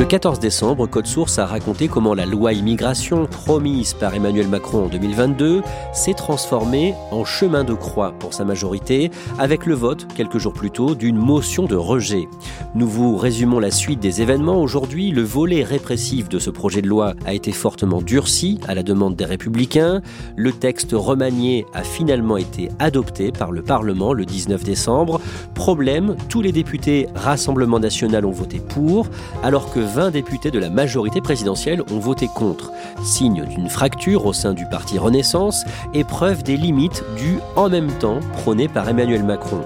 Le 0.00 0.06
14 0.06 0.38
décembre, 0.40 0.86
Code 0.86 1.06
Source 1.06 1.38
a 1.38 1.44
raconté 1.44 1.86
comment 1.86 2.14
la 2.14 2.24
loi 2.24 2.54
immigration 2.54 3.26
promise 3.26 3.92
par 3.92 4.14
Emmanuel 4.14 4.48
Macron 4.48 4.86
en 4.86 4.88
2022 4.88 5.60
s'est 5.92 6.14
transformée 6.14 6.94
en 7.10 7.26
chemin 7.26 7.64
de 7.64 7.74
croix 7.74 8.12
pour 8.18 8.32
sa 8.32 8.46
majorité 8.46 9.10
avec 9.38 9.66
le 9.66 9.74
vote, 9.74 10.08
quelques 10.14 10.38
jours 10.38 10.54
plus 10.54 10.70
tôt, 10.70 10.94
d'une 10.94 11.18
motion 11.18 11.66
de 11.66 11.76
rejet. 11.76 12.28
Nous 12.74 12.88
vous 12.88 13.18
résumons 13.18 13.58
la 13.58 13.70
suite 13.70 14.00
des 14.00 14.22
événements. 14.22 14.62
Aujourd'hui, 14.62 15.10
le 15.10 15.20
volet 15.20 15.64
répressif 15.64 16.30
de 16.30 16.38
ce 16.38 16.48
projet 16.48 16.80
de 16.80 16.88
loi 16.88 17.12
a 17.26 17.34
été 17.34 17.52
fortement 17.52 18.00
durci 18.00 18.58
à 18.66 18.74
la 18.74 18.82
demande 18.82 19.16
des 19.16 19.26
républicains. 19.26 20.00
Le 20.34 20.52
texte 20.52 20.92
remanié 20.94 21.66
a 21.74 21.82
finalement 21.82 22.38
été 22.38 22.70
adopté 22.78 23.32
par 23.32 23.52
le 23.52 23.60
Parlement 23.60 24.14
le 24.14 24.24
19 24.24 24.64
décembre. 24.64 25.20
Problème, 25.54 26.16
tous 26.30 26.40
les 26.40 26.52
députés 26.52 27.06
Rassemblement 27.14 27.78
national 27.78 28.24
ont 28.24 28.30
voté 28.30 28.60
pour, 28.60 29.06
alors 29.42 29.70
que 29.70 29.89
20 29.90 30.12
députés 30.12 30.50
de 30.50 30.58
la 30.58 30.70
majorité 30.70 31.20
présidentielle 31.20 31.82
ont 31.90 31.98
voté 31.98 32.28
contre. 32.28 32.70
Signe 33.02 33.44
d'une 33.44 33.68
fracture 33.68 34.24
au 34.24 34.32
sein 34.32 34.54
du 34.54 34.64
parti 34.66 34.98
Renaissance 34.98 35.64
et 35.94 36.04
preuve 36.04 36.42
des 36.42 36.56
limites 36.56 37.02
du 37.16 37.38
en 37.56 37.68
même 37.68 37.90
temps 37.98 38.20
prôné 38.32 38.68
par 38.68 38.88
Emmanuel 38.88 39.24
Macron. 39.24 39.62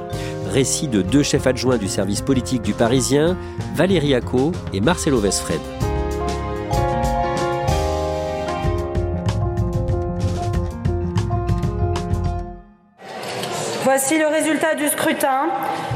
Récit 0.50 0.88
de 0.88 1.02
deux 1.02 1.22
chefs 1.22 1.46
adjoints 1.46 1.78
du 1.78 1.88
service 1.88 2.22
politique 2.22 2.62
du 2.62 2.72
Parisien, 2.72 3.36
Valérie 3.74 4.14
Acco 4.14 4.52
et 4.72 4.80
Marcelo 4.80 5.18
Vesfred. 5.18 5.60
Voici 13.96 14.18
le 14.18 14.26
résultat 14.26 14.74
du 14.74 14.88
scrutin. 14.88 15.50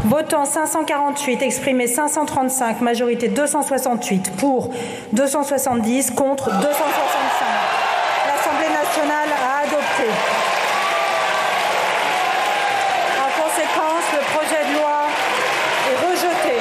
Votant 0.05 0.45
548, 0.45 1.43
exprimé 1.43 1.89
535, 1.89 2.81
majorité 2.81 3.27
268, 3.27 4.37
pour 4.37 4.71
270, 5.15 6.13
contre 6.13 6.45
265. 6.45 6.69
L'Assemblée 8.29 8.69
nationale 8.69 9.31
a 9.35 9.67
adopté. 9.67 10.05
En 13.19 13.43
conséquence, 13.43 14.07
le 14.13 14.21
projet 14.33 14.63
de 14.71 14.79
loi 14.79 14.99
est 15.91 15.97
rejeté. 16.07 16.57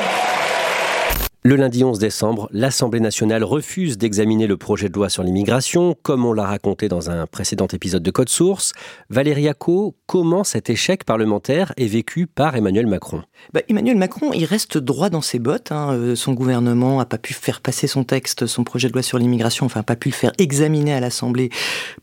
Le 1.47 1.56
lundi 1.56 1.85
11 1.85 1.97
décembre, 1.97 2.50
l'Assemblée 2.52 3.00
nationale 3.00 3.41
refuse 3.46 3.97
d'examiner 3.97 4.47
le 4.47 4.58
projet 4.58 4.90
de 4.90 4.94
loi 4.96 5.08
sur 5.08 5.24
l'immigration, 5.24 5.96
comme 6.02 6.25
on 6.25 6.34
l'a 6.34 6.44
raconté 6.44 6.90
dans 6.90 7.09
un 7.09 7.25
précédent 7.25 7.68
épisode 7.68 8.03
de 8.03 8.12
Code 8.12 8.28
Source. 8.28 8.74
Valérie 9.09 9.47
Acco, 9.47 9.96
comment 10.08 10.44
cet 10.44 10.69
échec 10.69 11.06
parlementaire 11.06 11.72
est 11.78 11.88
vécu 11.88 12.28
par 12.28 12.58
Emmanuel 12.58 12.85
Macron? 12.85 13.24
Bah, 13.53 13.62
Emmanuel 13.69 13.96
Macron, 13.96 14.34
il 14.34 14.44
reste 14.44 14.78
droit 14.78 15.09
dans 15.09 15.22
ses 15.22 15.40
bottes. 15.40 15.72
Hein. 15.72 15.94
Euh, 15.94 16.16
son 16.18 16.34
gouvernement 16.34 16.97
n'a 16.97 17.06
pas 17.06 17.18
pu 17.18 17.34
faire 17.34 17.62
passer 17.62 17.88
son 17.88 18.03
texte, 18.03 18.46
son 18.46 18.66
projet 18.66 18.90
de 18.90 18.94
loi 18.94 19.02
sur 19.02 19.18
l'immigration, 19.18 19.66
enfin 19.66 19.84
pas 19.84 19.96
pu 19.96 20.09
le 20.09 20.16
faire 20.16 20.34
examiner 20.40 20.96
à 20.96 21.00
l'Assemblée 21.00 21.50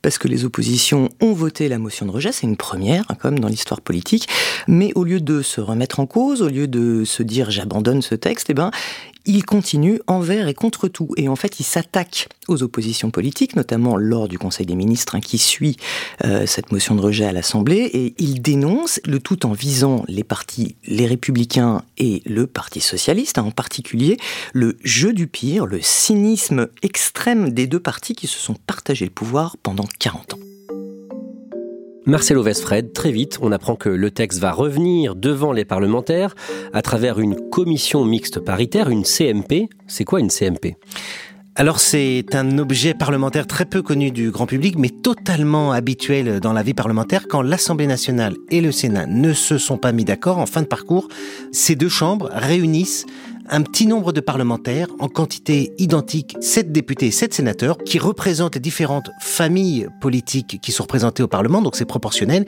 parce 0.00 0.16
que 0.16 0.26
les 0.26 0.47
oppositions 0.47 1.11
ont 1.21 1.34
voté 1.34 1.69
la 1.69 1.78
motion 1.78 2.06
de 2.06 2.12
rejet. 2.12 2.32
C'est 2.32 2.47
une 2.47 2.56
première, 2.56 3.05
hein, 3.11 3.15
comme 3.21 3.38
dans 3.38 3.49
l'histoire 3.49 3.82
politique. 3.82 4.26
Mais 4.69 4.91
au 4.94 5.05
lieu 5.05 5.21
de 5.21 5.43
se 5.43 5.61
remettre 5.61 6.00
en 6.00 6.06
cause, 6.06 6.41
au 6.41 6.49
lieu 6.49 6.66
de 6.66 7.05
se 7.05 7.22
dire 7.22 7.50
j'abandonne 7.50 8.00
ce 8.00 8.15
texte, 8.15 8.49
eh 8.49 8.55
ben, 8.55 8.71
il 9.27 9.45
continue 9.45 10.01
envers 10.07 10.49
et 10.49 10.55
contre 10.55 10.89
tout. 10.89 11.09
Et 11.17 11.29
en 11.29 11.37
fait, 11.37 11.61
il 11.61 11.65
s'attaque 11.65 12.29
aux 12.49 12.62
oppositions 12.62 13.11
politiques, 13.11 13.57
notamment 13.57 13.97
lors 13.97 14.29
du 14.29 14.39
Conseil 14.39 14.67
des 14.67 14.75
ministres 14.75 15.15
hein, 15.15 15.21
qui 15.21 15.39
suit 15.39 15.77
euh, 16.25 16.47
cette 16.47 16.73
motion 16.73 16.95
de 16.95 17.01
rejet 17.01 17.25
à 17.25 17.33
l'Assemblée, 17.33 17.91
et 17.93 18.15
il 18.19 18.43
dénonce 18.43 19.01
le 19.05 19.19
tout 19.19 19.47
en 19.47 19.53
visant 19.53 20.05
les 20.09 20.25
partis, 20.25 20.77
les 20.87 21.07
républicains 21.07 21.83
et 21.99 22.23
le 22.27 22.47
Parti 22.47 22.81
socialiste, 22.81 23.39
hein, 23.39 23.45
en 23.45 23.51
particulier 23.51 24.17
le 24.53 24.77
jeu 24.85 25.12
du 25.12 25.27
pire, 25.27 25.67
le 25.67 25.81
cynisme 25.81 26.69
extrême 26.83 27.51
des 27.51 27.67
deux 27.67 27.81
partis 27.81 28.15
qui 28.15 28.27
se 28.27 28.39
sont 28.39 28.55
partagés 28.55 29.06
le 29.06 29.11
pouvoir 29.11 29.56
pendant 29.62 29.85
40 29.99 30.35
ans. 30.35 30.44
Marcelo 32.06 32.42
Vesfred, 32.42 32.92
très 32.92 33.10
vite, 33.10 33.38
on 33.41 33.50
apprend 33.50 33.76
que 33.76 33.88
le 33.88 34.10
texte 34.10 34.38
va 34.38 34.53
revenir 34.53 35.16
devant 35.16 35.53
les 35.53 35.65
parlementaires 35.65 36.34
à 36.75 36.82
travers 36.82 37.19
une 37.19 37.48
commission 37.48 38.04
mixte 38.04 38.41
paritaire, 38.41 38.91
une 38.91 39.04
CMP. 39.04 39.70
C'est 39.87 40.04
quoi 40.04 40.20
une 40.20 40.31
CMP 40.31 40.76
alors 41.56 41.78
c'est 41.78 42.34
un 42.34 42.59
objet 42.59 42.94
parlementaire 42.94 43.47
très 43.47 43.64
peu 43.64 43.81
connu 43.81 44.10
du 44.10 44.32
grand 44.32 44.44
public, 44.44 44.75
mais 44.76 44.88
totalement 44.88 45.70
habituel 45.70 46.41
dans 46.41 46.53
la 46.53 46.64
vie 46.64 46.75
parlementaire. 46.75 47.26
Quand 47.28 47.43
l'Assemblée 47.43 47.87
nationale 47.87 48.34
et 48.50 48.60
le 48.60 48.72
Sénat 48.72 49.06
ne 49.06 49.32
se 49.32 49.56
sont 49.56 49.78
pas 49.78 49.93
mis 49.93 50.04
d'accord 50.04 50.38
en 50.38 50.47
fin 50.47 50.62
de 50.62 50.66
parcours, 50.66 51.06
ces 51.53 51.76
deux 51.76 51.88
chambres 51.88 52.28
réunissent 52.32 53.06
un 53.49 53.62
petit 53.62 53.87
nombre 53.87 54.12
de 54.12 54.21
parlementaires 54.21 54.88
en 54.99 55.09
quantité 55.09 55.72
identique, 55.78 56.37
sept 56.41 56.72
députés 56.72 57.06
et 57.06 57.10
sept 57.10 57.34
sénateurs, 57.34 57.78
qui 57.78 57.99
représentent 57.99 58.55
les 58.55 58.60
différentes 58.60 59.10
familles 59.21 59.88
politiques 60.00 60.60
qui 60.62 60.72
sont 60.72 60.84
représentées 60.84 61.22
au 61.22 61.28
Parlement, 61.28 61.62
donc 61.62 61.77
c'est 61.77 61.84
proportionnel. 61.84 62.47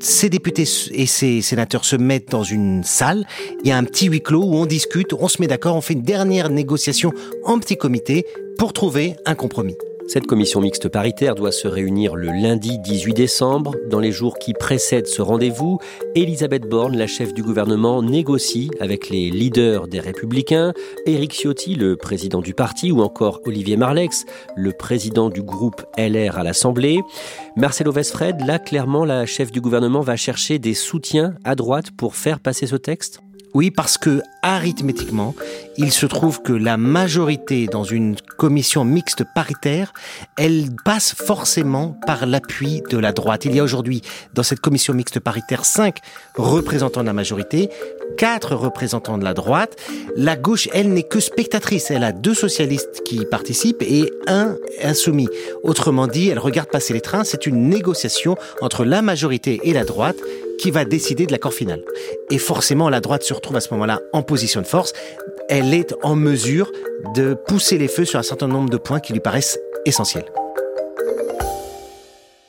Ces 0.00 0.28
députés 0.28 0.64
et 0.92 1.06
ces 1.06 1.40
sénateurs 1.40 1.84
se 1.84 1.96
mettent 1.96 2.30
dans 2.30 2.42
une 2.42 2.82
salle, 2.82 3.26
il 3.62 3.68
y 3.68 3.72
a 3.72 3.78
un 3.78 3.84
petit 3.84 4.06
huis 4.06 4.20
clos 4.20 4.44
où 4.44 4.54
on 4.56 4.66
discute, 4.66 5.12
on 5.14 5.28
se 5.28 5.40
met 5.40 5.46
d'accord, 5.46 5.76
on 5.76 5.80
fait 5.80 5.94
une 5.94 6.02
dernière 6.02 6.50
négociation 6.50 7.12
en 7.44 7.58
petit 7.58 7.76
comité 7.76 8.26
pour 8.58 8.72
trouver 8.72 9.16
un 9.24 9.34
compromis. 9.34 9.76
Cette 10.06 10.26
commission 10.26 10.60
mixte 10.60 10.88
paritaire 10.88 11.34
doit 11.34 11.50
se 11.50 11.66
réunir 11.66 12.14
le 12.14 12.28
lundi 12.28 12.78
18 12.78 13.14
décembre. 13.14 13.74
Dans 13.88 14.00
les 14.00 14.12
jours 14.12 14.38
qui 14.38 14.52
précèdent 14.52 15.06
ce 15.06 15.22
rendez-vous, 15.22 15.78
Elisabeth 16.14 16.68
Borne, 16.68 16.96
la 16.96 17.06
chef 17.06 17.32
du 17.32 17.42
gouvernement, 17.42 18.02
négocie 18.02 18.70
avec 18.80 19.08
les 19.08 19.30
leaders 19.30 19.88
des 19.88 20.00
Républicains, 20.00 20.74
Éric 21.06 21.32
Ciotti, 21.32 21.74
le 21.74 21.96
président 21.96 22.42
du 22.42 22.52
parti, 22.52 22.92
ou 22.92 23.00
encore 23.00 23.40
Olivier 23.46 23.78
Marlex, 23.78 24.26
le 24.56 24.72
président 24.72 25.30
du 25.30 25.42
groupe 25.42 25.82
LR 25.96 26.38
à 26.38 26.42
l'Assemblée. 26.42 27.00
Marcelo 27.56 27.90
Vesfred, 27.90 28.40
là, 28.46 28.58
clairement, 28.58 29.06
la 29.06 29.24
chef 29.24 29.50
du 29.50 29.62
gouvernement 29.62 30.00
va 30.00 30.16
chercher 30.16 30.58
des 30.58 30.74
soutiens 30.74 31.34
à 31.44 31.54
droite 31.54 31.90
pour 31.96 32.14
faire 32.14 32.40
passer 32.40 32.66
ce 32.66 32.76
texte 32.76 33.20
oui, 33.54 33.70
parce 33.70 33.98
que 33.98 34.20
arithmétiquement, 34.42 35.34
il 35.76 35.92
se 35.92 36.06
trouve 36.06 36.42
que 36.42 36.52
la 36.52 36.76
majorité 36.76 37.66
dans 37.66 37.84
une 37.84 38.16
commission 38.36 38.84
mixte 38.84 39.22
paritaire, 39.32 39.92
elle 40.36 40.70
passe 40.84 41.14
forcément 41.14 41.96
par 42.04 42.26
l'appui 42.26 42.82
de 42.90 42.98
la 42.98 43.12
droite. 43.12 43.44
Il 43.44 43.54
y 43.54 43.60
a 43.60 43.62
aujourd'hui 43.62 44.02
dans 44.34 44.42
cette 44.42 44.58
commission 44.58 44.92
mixte 44.92 45.20
paritaire 45.20 45.64
cinq 45.64 45.98
représentants 46.34 47.02
de 47.02 47.06
la 47.06 47.12
majorité, 47.12 47.70
quatre 48.18 48.56
représentants 48.56 49.18
de 49.18 49.24
la 49.24 49.34
droite. 49.34 49.76
La 50.16 50.34
gauche, 50.36 50.68
elle 50.72 50.92
n'est 50.92 51.04
que 51.04 51.20
spectatrice. 51.20 51.92
Elle 51.92 52.04
a 52.04 52.10
deux 52.12 52.34
socialistes 52.34 53.02
qui 53.04 53.24
participent 53.24 53.82
et 53.82 54.10
un 54.26 54.56
insoumis. 54.82 55.28
Autrement 55.62 56.08
dit, 56.08 56.28
elle 56.28 56.40
regarde 56.40 56.70
passer 56.70 56.92
les 56.92 57.00
trains. 57.00 57.22
C'est 57.22 57.46
une 57.46 57.68
négociation 57.68 58.36
entre 58.60 58.84
la 58.84 59.00
majorité 59.00 59.60
et 59.62 59.72
la 59.72 59.84
droite 59.84 60.16
qui 60.58 60.70
va 60.70 60.84
décider 60.84 61.26
de 61.26 61.32
l'accord 61.32 61.52
final. 61.52 61.82
Et 62.30 62.38
forcément, 62.38 62.88
la 62.88 63.00
droite 63.00 63.22
se 63.22 63.34
retrouve 63.34 63.56
à 63.56 63.60
ce 63.60 63.72
moment-là 63.74 64.00
en 64.12 64.22
position 64.22 64.60
de 64.60 64.66
force. 64.66 64.92
elle 65.48 65.74
est 65.74 65.94
en 66.02 66.16
mesure 66.16 66.70
de 67.14 67.34
pousser 67.34 67.76
les 67.76 67.88
feux 67.88 68.04
sur 68.04 68.18
un 68.18 68.22
certain 68.22 68.48
nombre 68.48 68.70
de 68.70 68.78
points 68.78 69.00
qui 69.00 69.12
lui 69.12 69.20
paraissent 69.20 69.58
essentiels. 69.84 70.24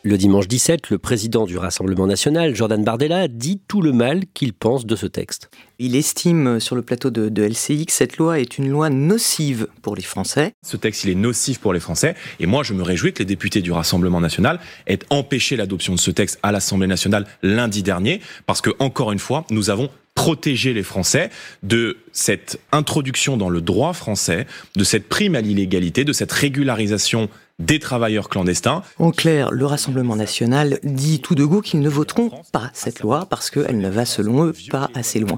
Le 0.07 0.19
dimanche 0.19 0.47
17, 0.47 0.91
le 0.91 0.99
président 0.99 1.47
du 1.47 1.57
Rassemblement 1.57 2.05
national, 2.05 2.55
Jordan 2.55 2.83
Bardella, 2.83 3.27
dit 3.27 3.59
tout 3.67 3.81
le 3.81 3.91
mal 3.91 4.21
qu'il 4.35 4.53
pense 4.53 4.85
de 4.85 4.95
ce 4.95 5.07
texte. 5.07 5.49
Il 5.79 5.95
estime 5.95 6.59
sur 6.59 6.75
le 6.75 6.83
plateau 6.83 7.09
de, 7.09 7.27
de, 7.27 7.41
LCI 7.41 7.87
que 7.87 7.91
cette 7.91 8.17
loi 8.17 8.39
est 8.39 8.59
une 8.59 8.69
loi 8.69 8.91
nocive 8.91 9.67
pour 9.81 9.95
les 9.95 10.03
Français. 10.03 10.53
Ce 10.63 10.77
texte, 10.77 11.05
il 11.05 11.09
est 11.09 11.15
nocif 11.15 11.57
pour 11.57 11.73
les 11.73 11.79
Français. 11.79 12.13
Et 12.39 12.45
moi, 12.45 12.61
je 12.61 12.75
me 12.75 12.83
réjouis 12.83 13.13
que 13.13 13.19
les 13.19 13.25
députés 13.25 13.63
du 13.63 13.71
Rassemblement 13.71 14.21
national 14.21 14.59
aient 14.85 14.99
empêché 15.09 15.55
l'adoption 15.55 15.95
de 15.95 15.99
ce 15.99 16.11
texte 16.11 16.37
à 16.43 16.51
l'Assemblée 16.51 16.85
nationale 16.85 17.25
lundi 17.41 17.81
dernier, 17.81 18.21
parce 18.45 18.61
que, 18.61 18.69
encore 18.77 19.11
une 19.11 19.17
fois, 19.17 19.43
nous 19.49 19.71
avons 19.71 19.89
protéger 20.13 20.73
les 20.73 20.83
Français 20.83 21.31
de 21.63 21.97
cette 22.13 22.59
introduction 22.71 23.37
dans 23.37 23.49
le 23.49 23.59
droit 23.59 23.93
français, 23.93 24.45
de 24.75 24.83
cette 24.83 25.09
prime 25.09 25.33
à 25.33 25.41
l'illégalité, 25.41 26.05
de 26.05 26.13
cette 26.13 26.31
régularisation 26.31 27.27
des 27.59 27.79
travailleurs 27.79 28.27
clandestins. 28.27 28.83
En 28.99 29.11
clair, 29.11 29.51
le 29.51 29.65
Rassemblement 29.65 30.17
national 30.17 30.77
dit 30.83 31.21
tout 31.21 31.35
de 31.35 31.45
go 31.45 31.61
qu'ils 31.61 31.79
ne 31.79 31.87
voteront 31.87 32.29
pas 32.51 32.69
cette 32.73 32.99
loi 32.99 33.27
parce 33.29 33.49
qu'elle 33.49 33.77
ne 33.77 33.89
va, 33.89 34.03
selon 34.03 34.45
eux, 34.45 34.53
pas 34.69 34.89
assez 34.93 35.19
loin. 35.19 35.37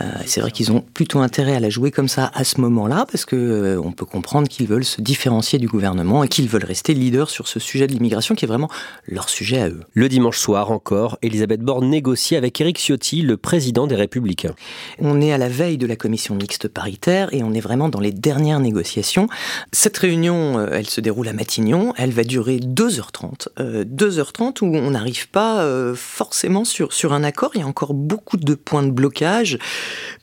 Euh, 0.00 0.04
c'est 0.24 0.40
vrai 0.40 0.50
qu'ils 0.50 0.72
ont 0.72 0.80
plutôt 0.80 1.18
intérêt 1.18 1.54
à 1.54 1.60
la 1.60 1.68
jouer 1.68 1.90
comme 1.90 2.08
ça 2.08 2.30
à 2.32 2.44
ce 2.44 2.60
moment-là 2.62 3.04
parce 3.10 3.26
que 3.26 3.36
euh, 3.36 3.82
on 3.84 3.92
peut 3.92 4.06
comprendre 4.06 4.48
qu'ils 4.48 4.66
veulent 4.66 4.84
se 4.84 5.02
différencier 5.02 5.58
du 5.58 5.68
gouvernement 5.68 6.24
et 6.24 6.28
qu'ils 6.28 6.48
veulent 6.48 6.64
rester 6.64 6.94
leaders 6.94 7.28
sur 7.28 7.48
ce 7.48 7.60
sujet 7.60 7.86
de 7.86 7.92
l'immigration 7.92 8.34
qui 8.34 8.46
est 8.46 8.48
vraiment 8.48 8.70
leur 9.06 9.28
sujet 9.28 9.60
à 9.60 9.68
eux. 9.68 9.80
Le 9.92 10.08
dimanche 10.08 10.38
soir 10.38 10.70
encore, 10.70 11.18
Elisabeth 11.20 11.60
Borne 11.60 11.90
négocie 11.90 12.34
avec 12.34 12.58
Éric 12.62 12.78
Ciotti, 12.78 13.20
le 13.20 13.36
président 13.36 13.86
des 13.86 13.96
Républicains. 13.96 14.54
On 15.00 15.20
est 15.20 15.32
à 15.32 15.38
la 15.38 15.50
veille 15.50 15.76
de 15.76 15.86
la 15.86 15.96
commission 15.96 16.34
mixte 16.34 16.66
paritaire 16.66 17.28
et 17.32 17.42
on 17.42 17.52
est 17.52 17.60
vraiment 17.60 17.90
dans 17.90 18.00
les 18.00 18.12
dernières 18.12 18.60
négociations. 18.60 19.28
Cette 19.72 19.98
réunion, 19.98 20.58
euh, 20.58 20.68
elle 20.72 20.88
se 20.88 21.02
déroule 21.02 21.28
à 21.28 21.34
Matignon 21.34 21.57
elle 21.96 22.10
va 22.10 22.24
durer 22.24 22.58
2h30. 22.58 23.48
2h30 23.58 24.62
où 24.62 24.76
on 24.76 24.90
n'arrive 24.90 25.28
pas 25.28 25.62
euh, 25.62 25.94
forcément 25.94 26.64
sur, 26.64 26.92
sur 26.92 27.12
un 27.12 27.24
accord. 27.24 27.52
Il 27.54 27.60
y 27.60 27.64
a 27.64 27.66
encore 27.66 27.94
beaucoup 27.94 28.36
de 28.36 28.54
points 28.54 28.82
de 28.82 28.90
blocage. 28.90 29.58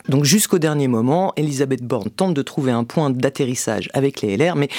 Donc 0.10 0.24
jusqu'au 0.24 0.60
dernier 0.60 0.88
moment, 0.88 1.34
Elisabeth 1.36 1.84
Borne 1.84 2.10
tente 2.10 2.34
de 2.34 2.42
trouver 2.42 2.72
un 2.72 2.84
point 2.84 3.10
d'atterrissage 3.10 3.90
avec 3.94 4.22
les 4.22 4.38
LR, 4.38 4.56
mais 4.56 4.70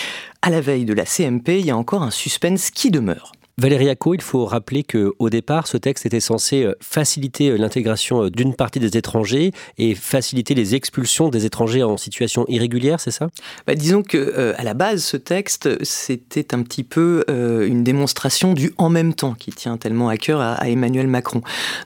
à 0.43 0.51
la 0.51 0.61
veille 0.61 0.85
de 0.85 0.95
la 0.95 1.05
CMP, 1.05 1.61
il 1.61 1.67
y 1.67 1.71
a 1.71 1.77
encore 1.77 2.03
un 2.03 2.11
suspense 2.11 2.71
qui 2.71 2.91
demeure. 2.91 3.33
Valérie 3.59 3.89
Acco, 3.89 4.13
il 4.13 4.21
faut 4.21 4.45
rappeler 4.45 4.83
que 4.83 5.15
au 5.19 5.31
départ, 5.31 5.67
ce 5.67 5.79
texte 5.79 6.05
était 6.05 6.21
censé 6.21 6.65
euh, 6.65 6.75
faciliter 6.83 7.49
euh, 7.49 7.57
l'intégration 7.57 8.25
euh, 8.25 8.31
d'une 8.31 8.55
partie 8.55 8.81
des 8.81 8.99
étrangers 8.99 9.53
et 9.79 9.95
faciliter 9.95 10.53
les 10.53 10.75
expulsions 10.75 11.31
des 11.31 11.47
étrangers 11.47 11.83
en 11.83 11.97
situation 11.97 12.45
irrégulière, 12.49 13.01
c'est 13.01 13.11
ça? 13.11 13.29
Bah, 13.67 13.75
Disons 13.75 14.03
que 14.03 14.55
à 14.59 14.63
la 14.63 14.75
base, 14.75 15.03
ce 15.03 15.17
texte, 15.17 15.83
c'était 15.83 16.55
un 16.55 16.63
petit 16.63 16.85
peu 16.85 17.25
une 17.29 17.83
démonstration 17.83 18.53
du 18.53 18.73
en 18.77 18.91
même 18.91 19.15
temps 19.15 19.33
qui 19.33 19.53
tient 19.53 19.79
tellement 19.79 20.09
à 20.09 20.19
cœur 20.19 20.41
à, 20.41 20.69
Emmanuel 20.69 21.07
Macron. 21.07 21.41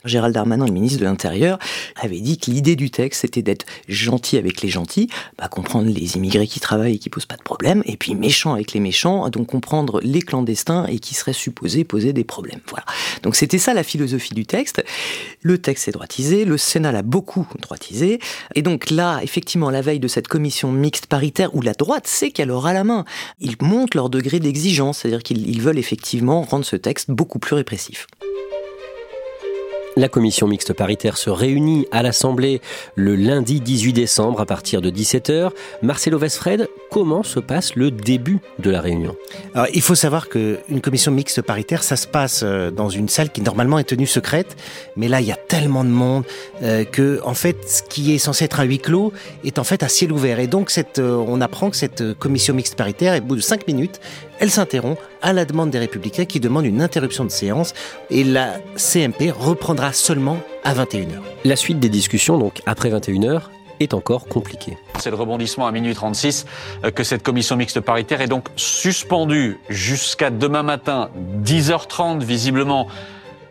Gérald 0.05 0.35
Darmanin, 0.35 0.67
le 0.67 0.73
ministre 0.73 0.99
de 0.99 1.05
l'Intérieur, 1.05 1.59
avait 2.01 2.21
dit 2.21 2.39
que 2.39 2.51
l'idée 2.51 2.75
du 2.75 2.91
texte, 2.91 3.21
c'était 3.21 3.43
d'être 3.43 3.67
gentil 3.89 4.39
avec 4.39 4.63
les 4.63 4.69
gentils, 4.69 5.09
comprendre 5.51 5.91
les 5.91 6.17
immigrés 6.17 6.47
qui 6.47 6.59
travaillent 6.59 6.95
et 6.95 6.99
qui 6.99 7.11
posent 7.11 7.27
pas 7.27 7.37
de 7.37 7.43
problème, 7.43 7.83
et 7.87 7.97
puis 7.97 8.15
méchant 8.15 8.55
avec 8.55 8.73
les 8.73 8.81
méchants, 8.81 9.29
donc 9.29 9.47
comprendre 9.49 10.01
les 10.03 10.23
clandestins 10.23 10.87
et 10.87 10.99
qui 10.99 11.15
seraient 11.15 11.33
supposés 11.33 11.60
poser, 11.85 12.13
des 12.13 12.25
problèmes. 12.25 12.61
Voilà. 12.69 12.85
Donc 13.23 13.37
c'était 13.37 13.59
ça 13.59 13.75
la 13.75 13.83
philosophie 13.83 14.35
du 14.35 14.47
texte. 14.47 14.83
Le 15.43 15.59
texte 15.59 15.89
est 15.89 15.93
droitisé, 15.93 16.45
le 16.45 16.59
Sénat 16.59 16.93
l'a 16.93 17.03
beaucoup 17.03 17.47
droitisé, 17.61 18.19
et 18.55 18.63
donc 18.63 18.91
là, 18.91 19.21
effectivement, 19.23 19.71
la 19.71 19.83
veille 19.83 20.01
de 20.01 20.09
cette 20.09 20.29
commission 20.29 20.73
mixte 20.73 21.07
paritaire 21.07 21.55
où 21.55 21.63
la 21.63 21.73
droite 21.73 22.07
sait 22.07 22.31
qu'elle 22.31 22.51
aura 22.51 22.73
la 22.73 22.85
main, 22.85 23.05
ils 23.41 23.57
montent 23.61 23.95
leur 23.95 24.11
degré 24.11 24.41
d'exigence, 24.41 24.99
c'est-à-dire 24.99 25.23
qu'ils 25.23 25.61
veulent 25.61 25.79
effectivement 25.79 26.43
rendre 26.43 26.65
ce 26.65 26.77
texte 26.77 27.11
beaucoup 27.11 27.39
plus 27.39 27.55
répressif. 27.55 28.07
La 30.01 30.09
commission 30.09 30.47
mixte 30.47 30.73
paritaire 30.73 31.19
se 31.19 31.29
réunit 31.29 31.87
à 31.93 32.03
l'Assemblée 32.03 32.63
le 32.95 33.17
lundi 33.17 33.61
18 33.61 33.93
décembre 33.93 34.41
à 34.41 34.47
partir 34.47 34.81
de 34.81 34.89
17h. 34.89 35.51
Marcelo 35.83 36.17
Vesfred, 36.17 36.71
comment 36.91 37.23
se 37.23 37.39
passe 37.39 37.75
le 37.75 37.91
début 37.91 38.39
de 38.61 38.71
la 38.71 38.81
réunion? 38.81 39.15
Il 39.75 39.83
faut 39.83 39.95
savoir 39.95 40.31
qu'une 40.31 40.81
commission 40.83 41.13
mixte 41.13 41.43
paritaire, 41.43 41.83
ça 41.83 41.97
se 41.97 42.07
passe 42.07 42.41
euh, 42.43 42.71
dans 42.71 42.89
une 42.89 43.11
salle 43.11 43.29
qui 43.29 43.43
normalement 43.43 43.79
est 43.79 43.85
tenue 43.85 44.07
secrète, 44.07 44.57
mais 44.97 45.07
là 45.07 45.21
il 45.21 45.27
y 45.27 45.33
a 45.33 45.37
tellement 45.37 45.85
de 45.85 45.91
monde 45.91 46.25
euh, 46.63 46.85
que 46.85 47.21
ce 47.67 47.83
qui 47.83 48.15
est 48.15 48.19
censé 48.19 48.47
être 48.47 48.61
un 48.61 48.65
huis 48.65 48.79
clos 48.79 49.13
est 49.45 49.59
en 49.59 49.65
fait 49.65 49.83
à 49.83 49.89
ciel 49.91 50.13
ouvert. 50.13 50.41
Et 50.41 50.47
donc 50.47 50.73
euh, 50.97 51.23
on 51.29 51.43
apprend 51.43 51.69
que 51.69 51.77
cette 51.77 52.15
commission 52.15 52.55
mixte 52.55 52.75
paritaire, 52.75 53.19
au 53.19 53.21
bout 53.21 53.37
de 53.37 53.43
cinq 53.43 53.67
minutes, 53.67 54.01
elle 54.41 54.51
s'interrompt 54.51 54.99
à 55.23 55.33
la 55.33 55.45
demande 55.45 55.71
des 55.71 55.79
Républicains 55.79 56.25
qui 56.25 56.41
demandent 56.41 56.67
une 56.67 56.83
interruption 56.83 57.25
de 57.25 57.31
séance 57.31 57.75
et 58.11 58.25
la 58.25 58.55
CMP 58.77 59.31
reprendra 59.31 59.93
seulement 59.93 60.39
à 60.65 60.75
21h. 60.75 61.21
La 61.45 61.57
suite 61.57 61.79
des 61.79 61.91
discussions, 61.91 62.39
donc 62.39 62.61
après 62.67 62.91
21h, 62.91 63.43
est 63.81 63.95
encore 63.95 64.27
compliquée. 64.27 64.77
C'est 64.99 65.11
le 65.11 65.17
rebondissement 65.17 65.67
à 65.67 65.73
minuit 65.73 65.95
36 65.95 66.47
euh, 66.85 66.91
que 66.91 67.05
cette 67.05 67.23
commission 67.23 67.57
mixte 67.57 67.81
paritaire 67.81 68.21
est 68.21 68.29
donc 68.29 68.49
suspendue 68.57 69.59
jusqu'à 69.69 70.31
demain 70.31 70.63
matin, 70.63 71.11
10h30 71.45 72.23
visiblement. 72.23 72.89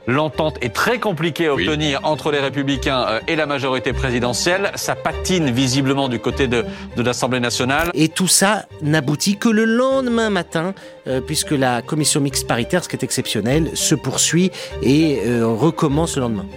L'entente 0.09 0.57
est 0.61 0.73
très 0.73 0.97
compliquée 0.97 1.45
à 1.45 1.53
obtenir 1.53 1.99
entre 2.01 2.31
les 2.31 2.39
républicains 2.39 3.05
euh, 3.07 3.19
et 3.27 3.35
la 3.35 3.45
majorité 3.45 3.93
présidentielle. 3.93 4.71
Ça 4.73 4.95
patine 4.95 5.51
visiblement 5.51 6.09
du 6.09 6.17
côté 6.17 6.47
de, 6.47 6.65
de 6.95 7.03
l'Assemblée 7.03 7.39
nationale. 7.39 7.91
Et 7.93 8.09
tout 8.09 8.27
ça 8.27 8.65
n'aboutit 8.81 9.37
que 9.37 9.49
le 9.49 9.65
lendemain 9.65 10.31
matin, 10.31 10.73
euh, 11.05 11.21
puisque 11.21 11.51
la 11.51 11.83
commission 11.83 12.21
mixte 12.21 12.47
paritaire, 12.47 12.83
ce 12.83 12.89
qui 12.89 12.95
est 12.95 13.03
exceptionnel, 13.03 13.69
se 13.75 13.93
poursuit 13.93 14.49
et 14.81 15.19
euh, 15.27 15.45
recommence 15.45 16.15
le 16.15 16.23
lendemain. 16.23 16.47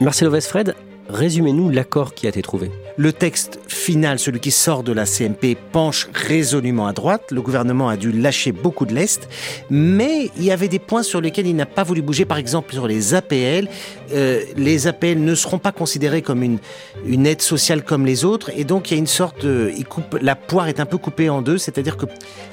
Marcelo 0.00 0.30
Vesfred, 0.30 0.74
résumez-nous 1.10 1.68
l'accord 1.68 2.14
qui 2.14 2.24
a 2.24 2.30
été 2.30 2.40
trouvé. 2.40 2.70
Le 2.96 3.12
texte 3.12 3.58
final, 3.68 4.18
celui 4.18 4.40
qui 4.40 4.50
sort 4.50 4.82
de 4.82 4.92
la 4.92 5.06
CMP, 5.06 5.56
penche 5.72 6.08
résolument 6.12 6.86
à 6.86 6.92
droite. 6.92 7.30
Le 7.30 7.40
gouvernement 7.40 7.88
a 7.88 7.96
dû 7.96 8.12
lâcher 8.12 8.52
beaucoup 8.52 8.84
de 8.84 8.94
l'Est. 8.94 9.28
Mais 9.70 10.30
il 10.36 10.44
y 10.44 10.50
avait 10.50 10.68
des 10.68 10.78
points 10.78 11.02
sur 11.02 11.20
lesquels 11.20 11.46
il 11.46 11.56
n'a 11.56 11.66
pas 11.66 11.84
voulu 11.84 12.02
bouger. 12.02 12.24
Par 12.24 12.36
exemple, 12.36 12.72
sur 12.74 12.86
les 12.86 13.14
APL. 13.14 13.68
Euh, 14.12 14.42
les 14.56 14.86
APL 14.86 15.18
ne 15.18 15.34
seront 15.34 15.58
pas 15.58 15.72
considérés 15.72 16.20
comme 16.20 16.42
une, 16.42 16.58
une 17.06 17.26
aide 17.26 17.40
sociale 17.40 17.82
comme 17.82 18.04
les 18.04 18.24
autres. 18.24 18.50
Et 18.54 18.64
donc, 18.64 18.90
il 18.90 18.94
y 18.94 18.96
a 18.96 18.98
une 18.98 19.06
sorte. 19.06 19.44
Il 19.44 19.84
coupe, 19.86 20.18
la 20.20 20.36
poire 20.36 20.68
est 20.68 20.80
un 20.80 20.86
peu 20.86 20.98
coupée 20.98 21.30
en 21.30 21.40
deux. 21.40 21.58
C'est-à-dire 21.58 21.96
que 21.96 22.06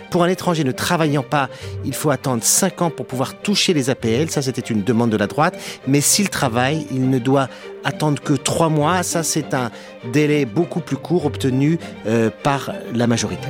pour 0.09 0.23
un 0.23 0.27
étranger 0.27 0.63
ne 0.63 0.71
travaillant 0.71 1.23
pas, 1.23 1.49
il 1.85 1.93
faut 1.93 2.09
attendre 2.09 2.43
5 2.43 2.81
ans 2.81 2.89
pour 2.89 3.05
pouvoir 3.05 3.39
toucher 3.41 3.73
les 3.73 3.89
APL. 3.89 4.29
Ça, 4.29 4.41
c'était 4.41 4.61
une 4.61 4.83
demande 4.83 5.09
de 5.09 5.17
la 5.17 5.27
droite. 5.27 5.59
Mais 5.87 6.01
s'il 6.01 6.29
travaille, 6.29 6.85
il 6.91 7.09
ne 7.09 7.19
doit 7.19 7.49
attendre 7.83 8.21
que 8.21 8.33
3 8.33 8.69
mois. 8.69 9.03
Ça, 9.03 9.23
c'est 9.23 9.53
un 9.53 9.71
délai 10.11 10.45
beaucoup 10.45 10.81
plus 10.81 10.97
court 10.97 11.25
obtenu 11.25 11.79
euh, 12.05 12.29
par 12.43 12.71
la 12.93 13.07
majorité. 13.07 13.47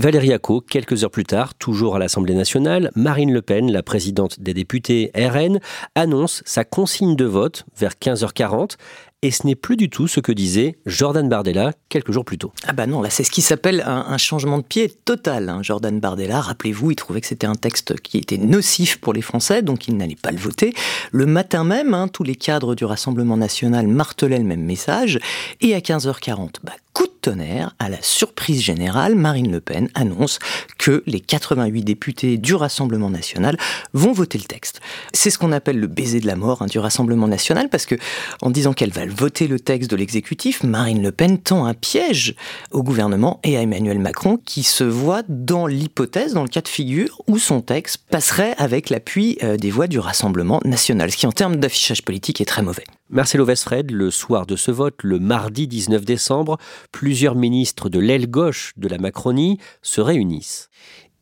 Valérie 0.00 0.32
Acco, 0.32 0.62
quelques 0.62 1.04
heures 1.04 1.10
plus 1.10 1.24
tard, 1.24 1.54
toujours 1.54 1.96
à 1.96 1.98
l'Assemblée 1.98 2.34
nationale, 2.34 2.90
Marine 2.96 3.34
Le 3.34 3.42
Pen, 3.42 3.70
la 3.70 3.82
présidente 3.82 4.40
des 4.40 4.54
députés 4.54 5.10
RN, 5.14 5.60
annonce 5.94 6.42
sa 6.46 6.64
consigne 6.64 7.16
de 7.16 7.26
vote 7.26 7.66
vers 7.76 7.92
15h40 7.92 8.76
et 9.22 9.30
ce 9.30 9.46
n'est 9.46 9.54
plus 9.54 9.76
du 9.76 9.90
tout 9.90 10.08
ce 10.08 10.20
que 10.20 10.32
disait 10.32 10.78
Jordan 10.86 11.28
Bardella 11.28 11.72
quelques 11.88 12.12
jours 12.12 12.24
plus 12.24 12.38
tôt. 12.38 12.52
Ah 12.66 12.72
bah 12.72 12.86
non, 12.86 13.02
là 13.02 13.10
c'est 13.10 13.24
ce 13.24 13.30
qui 13.30 13.42
s'appelle 13.42 13.82
un, 13.86 14.16
changement 14.18 14.58
de 14.58 14.62
pied 14.62 14.88
total. 15.04 15.48
Hein. 15.48 15.62
Jordan 15.62 15.98
Bardella, 16.00 16.40
rappelez-vous, 16.40 16.92
il 16.92 16.96
trouvait 16.96 17.20
que 17.20 17.26
c'était 17.26 17.46
un 17.46 17.54
texte 17.54 18.00
qui 18.00 18.18
était 18.18 18.38
nocif 18.38 18.98
pour 18.98 19.12
les 19.12 19.22
Français, 19.22 19.62
donc 19.62 19.88
il 19.88 19.96
n'allait 19.96 20.16
pas 20.16 20.30
le 20.30 20.38
voter. 20.38 20.72
Le 21.12 21.26
matin 21.26 21.64
même, 21.64 21.94
hein, 21.94 22.08
tous 22.08 22.22
les 22.22 22.36
cadres 22.36 22.74
du 22.74 22.84
Rassemblement 22.84 23.36
national 23.36 23.86
martelaient 23.86 24.38
le 24.38 24.44
même 24.44 24.64
message, 24.64 25.18
et 25.60 25.74
à 25.74 25.80
15h40, 25.80 26.56
bah, 26.62 26.72
coup 26.92 27.06
de 27.06 27.12
tonnerre, 27.20 27.74
à 27.78 27.88
la 27.88 28.00
surprise 28.02 28.62
générale, 28.62 29.14
Marine 29.14 29.50
Le 29.50 29.60
Pen 29.60 29.88
annonce 29.94 30.38
que 30.78 31.02
les 31.06 31.20
88 31.20 31.82
députés 31.82 32.38
du 32.38 32.54
Rassemblement 32.54 33.10
national 33.10 33.56
vont 33.92 34.12
voter 34.12 34.38
le 34.38 34.44
texte. 34.44 34.80
C'est 35.12 35.30
ce 35.30 35.38
qu'on 35.38 35.52
appelle 35.52 35.78
le 35.78 35.86
baiser 35.86 36.20
de 36.20 36.26
la 36.26 36.36
mort 36.36 36.62
hein, 36.62 36.66
du 36.66 36.78
Rassemblement 36.78 37.28
national, 37.28 37.68
parce 37.68 37.86
que 37.86 37.94
en 38.42 38.50
disant 38.50 38.72
qu'elle 38.72 38.92
va 38.92 39.06
voter 39.06 39.46
le 39.46 39.60
texte 39.60 39.90
de 39.90 39.96
l'exécutif, 39.96 40.62
Marine 40.62 41.02
Le 41.02 41.12
Pen 41.12 41.38
tend 41.38 41.64
un 41.64 41.74
piège 41.74 42.34
au 42.70 42.82
gouvernement 42.82 43.40
et 43.44 43.56
à 43.56 43.62
Emmanuel 43.62 43.98
Macron, 43.98 44.38
qui 44.44 44.62
se 44.62 44.84
voit 44.84 45.22
dans 45.28 45.66
l'hypothèse, 45.66 46.34
dans 46.34 46.42
le 46.42 46.48
cas 46.48 46.62
de 46.62 46.68
figure, 46.68 47.22
où 47.26 47.38
son 47.38 47.60
texte 47.60 47.98
passerait 48.10 48.54
avec 48.58 48.90
l'appui 48.90 49.38
euh, 49.42 49.56
des 49.56 49.70
voix 49.70 49.86
du 49.86 49.98
Rassemblement 49.98 50.60
national, 50.64 51.10
ce 51.10 51.16
qui 51.16 51.26
en 51.26 51.32
termes 51.32 51.56
d'affichage 51.56 52.02
politique 52.02 52.40
est 52.40 52.46
très 52.46 52.62
mauvais. 52.62 52.84
Marcelo 53.12 53.44
Vesfred, 53.44 53.90
le 53.90 54.12
soir 54.12 54.46
de 54.46 54.54
ce 54.54 54.70
vote, 54.70 55.02
le 55.02 55.18
mardi 55.18 55.66
19 55.66 56.04
décembre, 56.04 56.58
plusieurs 56.92 57.34
ministres 57.34 57.88
de 57.88 57.98
l'aile 57.98 58.30
gauche 58.30 58.72
de 58.76 58.86
la 58.86 58.98
Macronie 58.98 59.58
se 59.82 60.00
réunissent. 60.00 60.68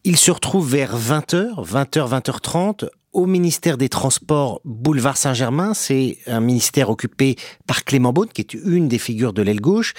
Ils 0.05 0.19
se 0.19 0.31
retrouvent 0.31 0.71
vers 0.71 0.99
20h, 0.99 1.67
20h, 1.67 2.21
20h30, 2.21 2.89
au 3.15 3.25
ministère 3.25 3.79
des 3.79 3.89
Transports, 3.89 4.61
boulevard 4.67 5.17
Saint-Germain. 5.17 5.73
C'est 5.73 6.19
un 6.27 6.41
ministère 6.41 6.91
occupé 6.91 7.37
par 7.67 7.85
Clément 7.85 8.13
Beaune, 8.13 8.29
qui 8.35 8.43
est 8.43 8.53
une 8.53 8.89
des 8.89 8.99
figures 8.99 9.33
de 9.33 9.41
l'aile 9.41 9.63
gauche. 9.63 9.95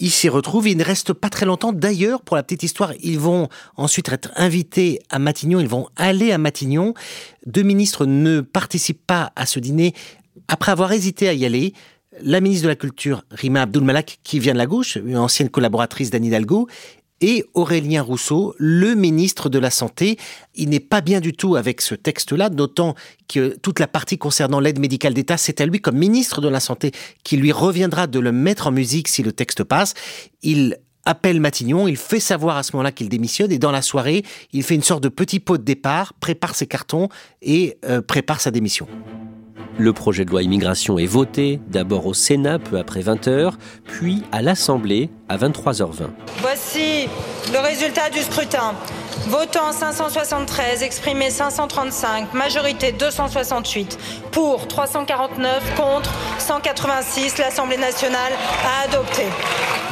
Il 0.00 0.12
s'y 0.12 0.28
retrouve, 0.28 0.68
il 0.68 0.76
ne 0.76 0.84
reste 0.84 1.12
pas 1.12 1.28
très 1.28 1.44
longtemps. 1.44 1.72
D'ailleurs, 1.72 2.22
pour 2.22 2.36
la 2.36 2.44
petite 2.44 2.62
histoire, 2.62 2.92
ils 3.00 3.18
vont 3.18 3.48
ensuite 3.76 4.08
être 4.10 4.30
invités 4.36 5.00
à 5.10 5.18
Matignon, 5.18 5.58
ils 5.58 5.66
vont 5.66 5.88
aller 5.96 6.30
à 6.30 6.38
Matignon. 6.38 6.94
Deux 7.46 7.64
ministres 7.64 8.06
ne 8.06 8.40
participent 8.40 9.04
pas 9.04 9.32
à 9.34 9.44
ce 9.44 9.58
dîner 9.58 9.94
après 10.46 10.72
avoir 10.72 10.92
hésité 10.92 11.28
à 11.28 11.34
y 11.34 11.44
aller 11.44 11.72
la 12.22 12.40
ministre 12.40 12.64
de 12.64 12.68
la 12.68 12.76
Culture, 12.76 13.24
Rima 13.30 13.62
Abdulmalak, 13.62 14.18
qui 14.24 14.38
vient 14.38 14.52
de 14.52 14.58
la 14.58 14.66
gauche, 14.66 14.96
une 14.96 15.18
ancienne 15.18 15.50
collaboratrice 15.50 16.10
d'Anne 16.10 16.24
Hidalgo, 16.24 16.68
et 17.20 17.44
Aurélien 17.54 18.02
Rousseau, 18.02 18.54
le 18.58 18.94
ministre 18.94 19.48
de 19.48 19.58
la 19.58 19.70
Santé. 19.70 20.18
Il 20.54 20.68
n'est 20.68 20.80
pas 20.80 21.00
bien 21.00 21.20
du 21.20 21.32
tout 21.32 21.56
avec 21.56 21.80
ce 21.80 21.94
texte-là, 21.94 22.48
d'autant 22.48 22.94
que 23.28 23.56
toute 23.60 23.80
la 23.80 23.88
partie 23.88 24.18
concernant 24.18 24.60
l'aide 24.60 24.78
médicale 24.78 25.14
d'État, 25.14 25.36
c'est 25.36 25.60
à 25.60 25.66
lui 25.66 25.80
comme 25.80 25.96
ministre 25.96 26.40
de 26.40 26.48
la 26.48 26.60
Santé 26.60 26.92
qui 27.24 27.36
lui 27.36 27.52
reviendra 27.52 28.06
de 28.06 28.20
le 28.20 28.32
mettre 28.32 28.68
en 28.68 28.70
musique 28.70 29.08
si 29.08 29.22
le 29.22 29.32
texte 29.32 29.64
passe. 29.64 29.94
Il 30.42 30.78
appelle 31.04 31.40
Matignon, 31.40 31.88
il 31.88 31.96
fait 31.96 32.20
savoir 32.20 32.56
à 32.56 32.62
ce 32.62 32.72
moment-là 32.72 32.92
qu'il 32.92 33.08
démissionne 33.08 33.50
et 33.50 33.58
dans 33.58 33.70
la 33.72 33.82
soirée, 33.82 34.24
il 34.52 34.62
fait 34.62 34.74
une 34.74 34.82
sorte 34.82 35.02
de 35.02 35.08
petit 35.08 35.40
pot 35.40 35.56
de 35.56 35.64
départ, 35.64 36.12
prépare 36.14 36.54
ses 36.54 36.66
cartons 36.66 37.08
et 37.40 37.78
euh, 37.84 38.02
prépare 38.02 38.40
sa 38.40 38.50
démission. 38.50 38.86
Le 39.80 39.92
projet 39.92 40.24
de 40.24 40.30
loi 40.30 40.42
immigration 40.42 40.98
est 40.98 41.06
voté, 41.06 41.60
d'abord 41.68 42.06
au 42.06 42.14
Sénat 42.14 42.58
peu 42.58 42.78
après 42.78 43.00
20h, 43.00 43.52
puis 43.84 44.24
à 44.32 44.42
l'Assemblée 44.42 45.08
à 45.28 45.36
23h20. 45.36 46.08
Voici 46.40 47.08
le 47.52 47.58
résultat 47.58 48.10
du 48.10 48.20
scrutin. 48.20 48.74
Votant 49.28 49.72
573, 49.72 50.82
exprimé 50.82 51.28
535, 51.28 52.32
majorité 52.34 52.92
268, 52.92 53.98
pour 54.30 54.66
349, 54.68 55.74
contre 55.76 56.10
186. 56.38 57.38
L'Assemblée 57.38 57.76
nationale 57.76 58.32
a 58.64 58.88
adopté. 58.88 59.24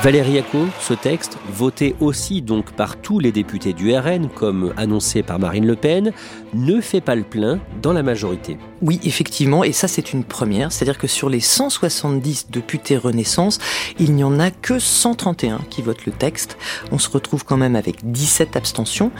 Valérie 0.02 0.38
Acco, 0.38 0.66
ce 0.80 0.94
texte, 0.94 1.36
voté 1.48 1.96
aussi 2.00 2.40
donc 2.40 2.72
par 2.72 2.96
tous 2.96 3.18
les 3.18 3.32
députés 3.32 3.72
du 3.72 3.96
RN, 3.96 4.28
comme 4.28 4.72
annoncé 4.76 5.22
par 5.22 5.38
Marine 5.38 5.66
Le 5.66 5.74
Pen, 5.74 6.12
ne 6.54 6.80
fait 6.80 7.00
pas 7.00 7.14
le 7.14 7.22
plein 7.22 7.58
dans 7.82 7.92
la 7.92 8.02
majorité. 8.02 8.58
Oui, 8.82 9.00
effectivement, 9.04 9.64
et 9.64 9.72
ça 9.72 9.88
c'est 9.88 10.12
une 10.12 10.22
première, 10.22 10.70
c'est-à-dire 10.70 10.98
que 10.98 11.06
sur 11.06 11.28
les 11.28 11.40
170 11.40 12.48
députés 12.50 12.96
Renaissance, 12.96 13.58
il 13.98 14.14
n'y 14.14 14.22
en 14.22 14.38
a 14.38 14.50
que 14.50 14.78
131 15.26 15.58
qui 15.70 15.82
votent 15.82 16.06
le 16.06 16.12
texte. 16.12 16.56
On 16.92 16.98
se 16.98 17.10
retrouve 17.10 17.44
quand 17.44 17.56
même 17.56 17.74
avec 17.74 18.10
17 18.10 18.56
abstentions, 18.56 19.10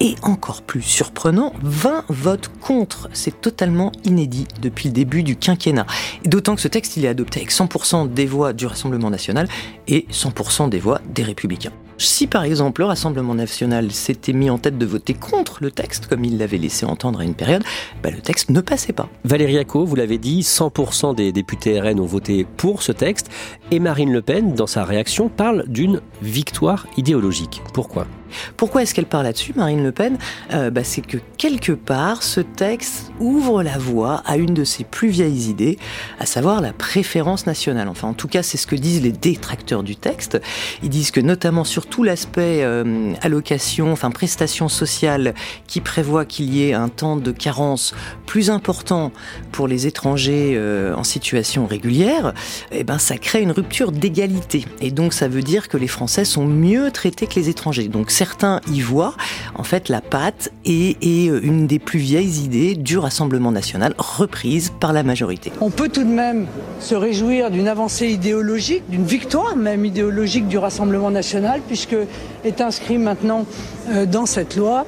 et 0.00 0.14
encore 0.22 0.62
plus 0.62 0.82
surprenant, 0.82 1.52
20 1.62 2.04
votes 2.08 2.50
contre. 2.60 3.08
C'est 3.12 3.40
totalement 3.40 3.90
inédit 4.04 4.46
depuis 4.62 4.88
le 4.88 4.94
début 4.94 5.22
du 5.22 5.36
quinquennat. 5.36 5.86
D'autant 6.24 6.54
que 6.54 6.60
ce 6.60 6.68
texte, 6.68 6.96
il 6.96 7.04
est 7.04 7.08
adopté 7.08 7.40
avec 7.40 7.50
100% 7.50 8.12
des 8.12 8.26
voix 8.26 8.52
du 8.52 8.66
Rassemblement 8.66 9.10
national 9.10 9.48
et 9.88 10.06
100% 10.10 10.68
des 10.68 10.78
voix 10.78 11.00
des 11.12 11.22
républicains. 11.22 11.72
Si 11.98 12.26
par 12.26 12.44
exemple 12.44 12.82
le 12.82 12.86
Rassemblement 12.86 13.34
national 13.34 13.90
s'était 13.90 14.34
mis 14.34 14.50
en 14.50 14.58
tête 14.58 14.76
de 14.76 14.84
voter 14.84 15.14
contre 15.14 15.58
le 15.62 15.70
texte, 15.70 16.06
comme 16.06 16.24
il 16.24 16.36
l'avait 16.36 16.58
laissé 16.58 16.84
entendre 16.84 17.20
à 17.20 17.24
une 17.24 17.34
période, 17.34 17.64
bah, 18.02 18.10
le 18.10 18.20
texte 18.20 18.50
ne 18.50 18.60
passait 18.60 18.92
pas. 18.92 19.08
Valérie 19.24 19.58
Acco, 19.58 19.84
vous 19.84 19.96
l'avez 19.96 20.18
dit, 20.18 20.40
100% 20.42 21.14
des 21.14 21.32
députés 21.32 21.80
RN 21.80 21.98
ont 21.98 22.06
voté 22.06 22.46
pour 22.56 22.82
ce 22.82 22.92
texte, 22.92 23.30
et 23.70 23.78
Marine 23.78 24.12
Le 24.12 24.20
Pen, 24.20 24.54
dans 24.54 24.66
sa 24.66 24.84
réaction, 24.84 25.28
parle 25.28 25.64
d'une 25.68 26.00
victoire 26.20 26.86
idéologique. 26.96 27.62
Pourquoi? 27.72 28.06
Pourquoi 28.56 28.82
est-ce 28.82 28.94
qu'elle 28.94 29.06
parle 29.06 29.24
là-dessus, 29.24 29.52
Marine 29.56 29.82
Le 29.82 29.92
Pen? 29.92 30.18
Euh, 30.52 30.70
bah, 30.70 30.84
C'est 30.84 31.02
que 31.02 31.18
quelque 31.38 31.72
part, 31.72 32.22
ce 32.22 32.40
texte 32.40 33.12
ouvre 33.20 33.62
la 33.62 33.78
voie 33.78 34.22
à 34.26 34.36
une 34.36 34.54
de 34.54 34.64
ses 34.64 34.84
plus 34.84 35.08
vieilles 35.08 35.50
idées, 35.50 35.78
à 36.18 36.26
savoir 36.26 36.60
la 36.60 36.72
préférence 36.72 37.46
nationale. 37.46 37.88
Enfin, 37.88 38.08
en 38.08 38.14
tout 38.14 38.28
cas, 38.28 38.42
c'est 38.42 38.56
ce 38.56 38.66
que 38.66 38.76
disent 38.76 39.02
les 39.02 39.12
détracteurs 39.12 39.82
du 39.82 39.96
texte. 39.96 40.40
Ils 40.82 40.90
disent 40.90 41.10
que 41.10 41.20
notamment 41.20 41.64
sur 41.64 41.86
tout 41.86 42.02
l'aspect 42.02 42.62
euh, 42.62 43.12
allocation, 43.22 43.92
enfin 43.92 44.10
prestation 44.10 44.68
sociale, 44.68 45.34
qui 45.66 45.80
prévoit 45.80 46.24
qu'il 46.24 46.54
y 46.54 46.68
ait 46.68 46.74
un 46.74 46.88
temps 46.88 47.16
de 47.16 47.30
carence 47.32 47.94
plus 48.26 48.50
important 48.50 49.12
pour 49.52 49.68
les 49.68 49.86
étrangers 49.86 50.54
euh, 50.56 50.94
en 50.94 51.04
situation 51.04 51.66
régulière, 51.66 52.34
eh 52.72 52.84
ben 52.84 52.98
ça 52.98 53.18
crée 53.18 53.42
une 53.42 53.52
rupture 53.52 53.92
d'égalité. 53.92 54.64
Et 54.80 54.90
donc 54.90 55.12
ça 55.12 55.28
veut 55.28 55.42
dire 55.42 55.68
que 55.68 55.76
les 55.76 55.88
Français 55.88 56.24
sont 56.24 56.46
mieux 56.46 56.90
traités 56.90 57.26
que 57.26 57.34
les 57.36 57.48
étrangers. 57.48 57.88
Donc 57.88 58.10
certains 58.16 58.62
y 58.72 58.80
voient 58.80 59.14
en 59.56 59.62
fait 59.62 59.90
la 59.90 60.00
patte 60.00 60.50
et, 60.64 60.96
euh, 61.04 61.38
une 61.42 61.66
des 61.66 61.78
plus 61.78 61.98
vieilles 61.98 62.44
idées 62.44 62.74
du 62.74 62.96
Rassemblement 62.96 63.52
national 63.52 63.92
reprise 63.98 64.72
par 64.80 64.94
la 64.94 65.02
majorité. 65.02 65.52
On 65.60 65.68
peut 65.68 65.90
tout 65.90 66.02
de 66.02 66.08
même 66.08 66.46
se 66.80 66.94
réjouir 66.94 67.50
d'une 67.50 67.68
avancée 67.68 68.08
idéologique, 68.08 68.84
d'une 68.88 69.04
victoire 69.04 69.54
même 69.54 69.84
idéologique 69.84 70.48
du 70.48 70.56
Rassemblement 70.56 71.10
national, 71.10 71.60
puisque 71.66 71.96
est 72.44 72.62
inscrit 72.62 72.96
maintenant 72.96 73.44
euh, 73.90 74.06
dans 74.06 74.24
cette 74.24 74.56
loi 74.56 74.86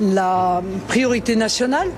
la 0.00 0.62
priorité 0.88 1.36
nationale, 1.36 1.88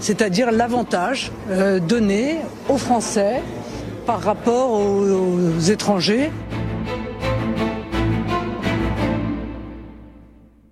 c'est-à-dire 0.00 0.52
l'avantage 0.52 1.30
euh, 1.50 1.80
donné 1.80 2.36
aux 2.70 2.78
Français 2.78 3.42
par 4.06 4.22
rapport 4.22 4.70
aux 4.72 5.58
étrangers. 5.68 6.30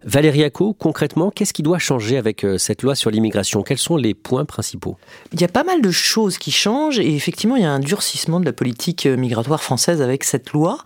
Valérie 0.06 0.44
Acco, 0.44 0.72
concrètement, 0.72 1.32
qu'est-ce 1.32 1.52
qui 1.52 1.64
doit 1.64 1.80
changer 1.80 2.16
avec 2.16 2.44
euh, 2.44 2.58
cette 2.58 2.84
loi 2.84 2.94
sur 2.94 3.10
l'immigration? 3.10 3.62
Quels 3.62 3.76
sont 3.76 3.96
les 3.96 4.14
points 4.14 4.44
principaux? 4.44 4.96
Il 5.32 5.40
y 5.40 5.44
a 5.44 5.48
pas 5.48 5.64
mal 5.64 5.82
de 5.82 5.90
choses 5.90 6.38
qui 6.38 6.52
changent 6.52 7.00
et 7.00 7.16
effectivement, 7.16 7.56
il 7.56 7.62
y 7.62 7.66
a 7.66 7.72
un 7.72 7.80
durcissement 7.80 8.38
de 8.38 8.44
la 8.44 8.52
politique 8.52 9.06
euh, 9.06 9.16
migratoire 9.16 9.60
française 9.64 10.00
avec 10.00 10.22
cette 10.22 10.52
loi. 10.52 10.78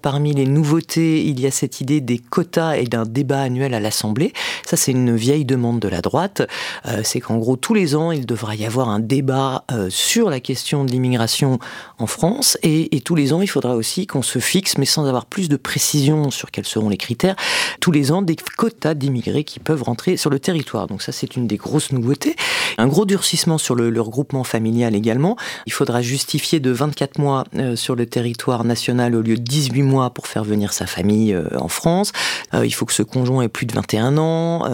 Parmi 0.00 0.32
les 0.32 0.46
nouveautés, 0.46 1.26
il 1.26 1.40
y 1.40 1.46
a 1.48 1.50
cette 1.50 1.80
idée 1.80 2.00
des 2.00 2.18
quotas 2.18 2.76
et 2.76 2.84
d'un 2.84 3.02
débat 3.02 3.40
annuel 3.40 3.74
à 3.74 3.80
l'Assemblée. 3.80 4.32
Ça, 4.64 4.76
c'est 4.76 4.92
une 4.92 5.16
vieille 5.16 5.44
demande 5.44 5.80
de 5.80 5.88
la 5.88 6.00
droite. 6.00 6.42
Euh, 6.86 7.00
c'est 7.02 7.18
qu'en 7.18 7.38
gros, 7.38 7.56
tous 7.56 7.74
les 7.74 7.96
ans, 7.96 8.12
il 8.12 8.26
devra 8.26 8.54
y 8.54 8.64
avoir 8.64 8.90
un 8.90 9.00
débat 9.00 9.64
sur 9.88 10.30
la 10.30 10.38
question 10.38 10.84
de 10.84 10.92
l'immigration 10.92 11.58
en 11.98 12.06
France 12.06 12.56
et, 12.62 12.94
et 12.96 13.00
tous 13.00 13.16
les 13.16 13.32
ans, 13.32 13.42
il 13.42 13.48
faudra 13.48 13.74
aussi 13.74 14.06
qu'on 14.06 14.22
se 14.22 14.38
fixe, 14.38 14.78
mais 14.78 14.84
sans 14.84 15.04
avoir 15.06 15.26
plus 15.26 15.48
de 15.48 15.56
précision 15.56 16.30
sur 16.30 16.52
quels 16.52 16.66
seront 16.66 16.88
les 16.88 16.96
critères, 16.96 17.34
tous 17.80 17.90
les 17.90 18.12
ans 18.12 18.22
des 18.22 18.36
quotas 18.36 18.67
tas 18.70 18.94
d'immigrés 18.94 19.44
qui 19.44 19.60
peuvent 19.60 19.82
rentrer 19.82 20.16
sur 20.16 20.30
le 20.30 20.38
territoire. 20.38 20.86
Donc 20.86 21.02
ça, 21.02 21.12
c'est 21.12 21.36
une 21.36 21.46
des 21.46 21.56
grosses 21.56 21.92
nouveautés. 21.92 22.36
Un 22.78 22.86
gros 22.86 23.04
durcissement 23.04 23.58
sur 23.58 23.74
le, 23.74 23.98
regroupement 24.00 24.44
familial 24.44 24.94
également. 24.94 25.36
Il 25.66 25.72
faudra 25.72 26.02
justifier 26.02 26.60
de 26.60 26.70
24 26.70 27.18
mois 27.18 27.44
euh, 27.56 27.74
sur 27.74 27.96
le 27.96 28.06
territoire 28.06 28.64
national 28.64 29.16
au 29.16 29.22
lieu 29.22 29.36
de 29.36 29.42
18 29.42 29.82
mois 29.82 30.10
pour 30.10 30.26
faire 30.28 30.44
venir 30.44 30.72
sa 30.72 30.86
famille 30.86 31.32
euh, 31.34 31.48
en 31.58 31.68
France. 31.68 32.12
Euh, 32.54 32.64
il 32.64 32.70
faut 32.70 32.86
que 32.86 32.92
ce 32.92 33.02
conjoint 33.02 33.42
ait 33.42 33.48
plus 33.48 33.66
de 33.66 33.74
21 33.74 34.18
ans, 34.18 34.64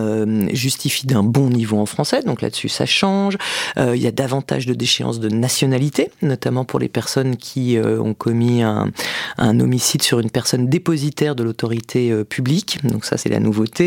justifie 0.52 1.06
d'un 1.06 1.22
bon 1.22 1.48
niveau 1.48 1.78
en 1.78 1.86
français. 1.86 2.22
Donc 2.22 2.42
là-dessus, 2.42 2.68
ça 2.68 2.86
change. 2.86 3.36
il 3.76 3.96
y 3.96 4.06
a 4.06 4.10
davantage 4.10 4.66
de 4.66 4.74
déchéances 4.74 5.20
de 5.20 5.28
nationalité, 5.28 6.10
notamment 6.22 6.64
pour 6.64 6.78
les 6.78 6.88
personnes 6.88 7.36
qui 7.36 7.78
ont 7.78 8.14
commis 8.14 8.62
un 8.62 9.60
homicide 9.60 10.02
sur 10.02 10.20
une 10.20 10.30
personne 10.30 10.68
dépositaire 10.68 11.34
de 11.34 11.42
l'autorité 11.42 12.12
publique. 12.24 12.78
Donc 12.84 13.04
ça, 13.04 13.16
c'est 13.16 13.28
la 13.28 13.40
nouveauté. 13.40 13.83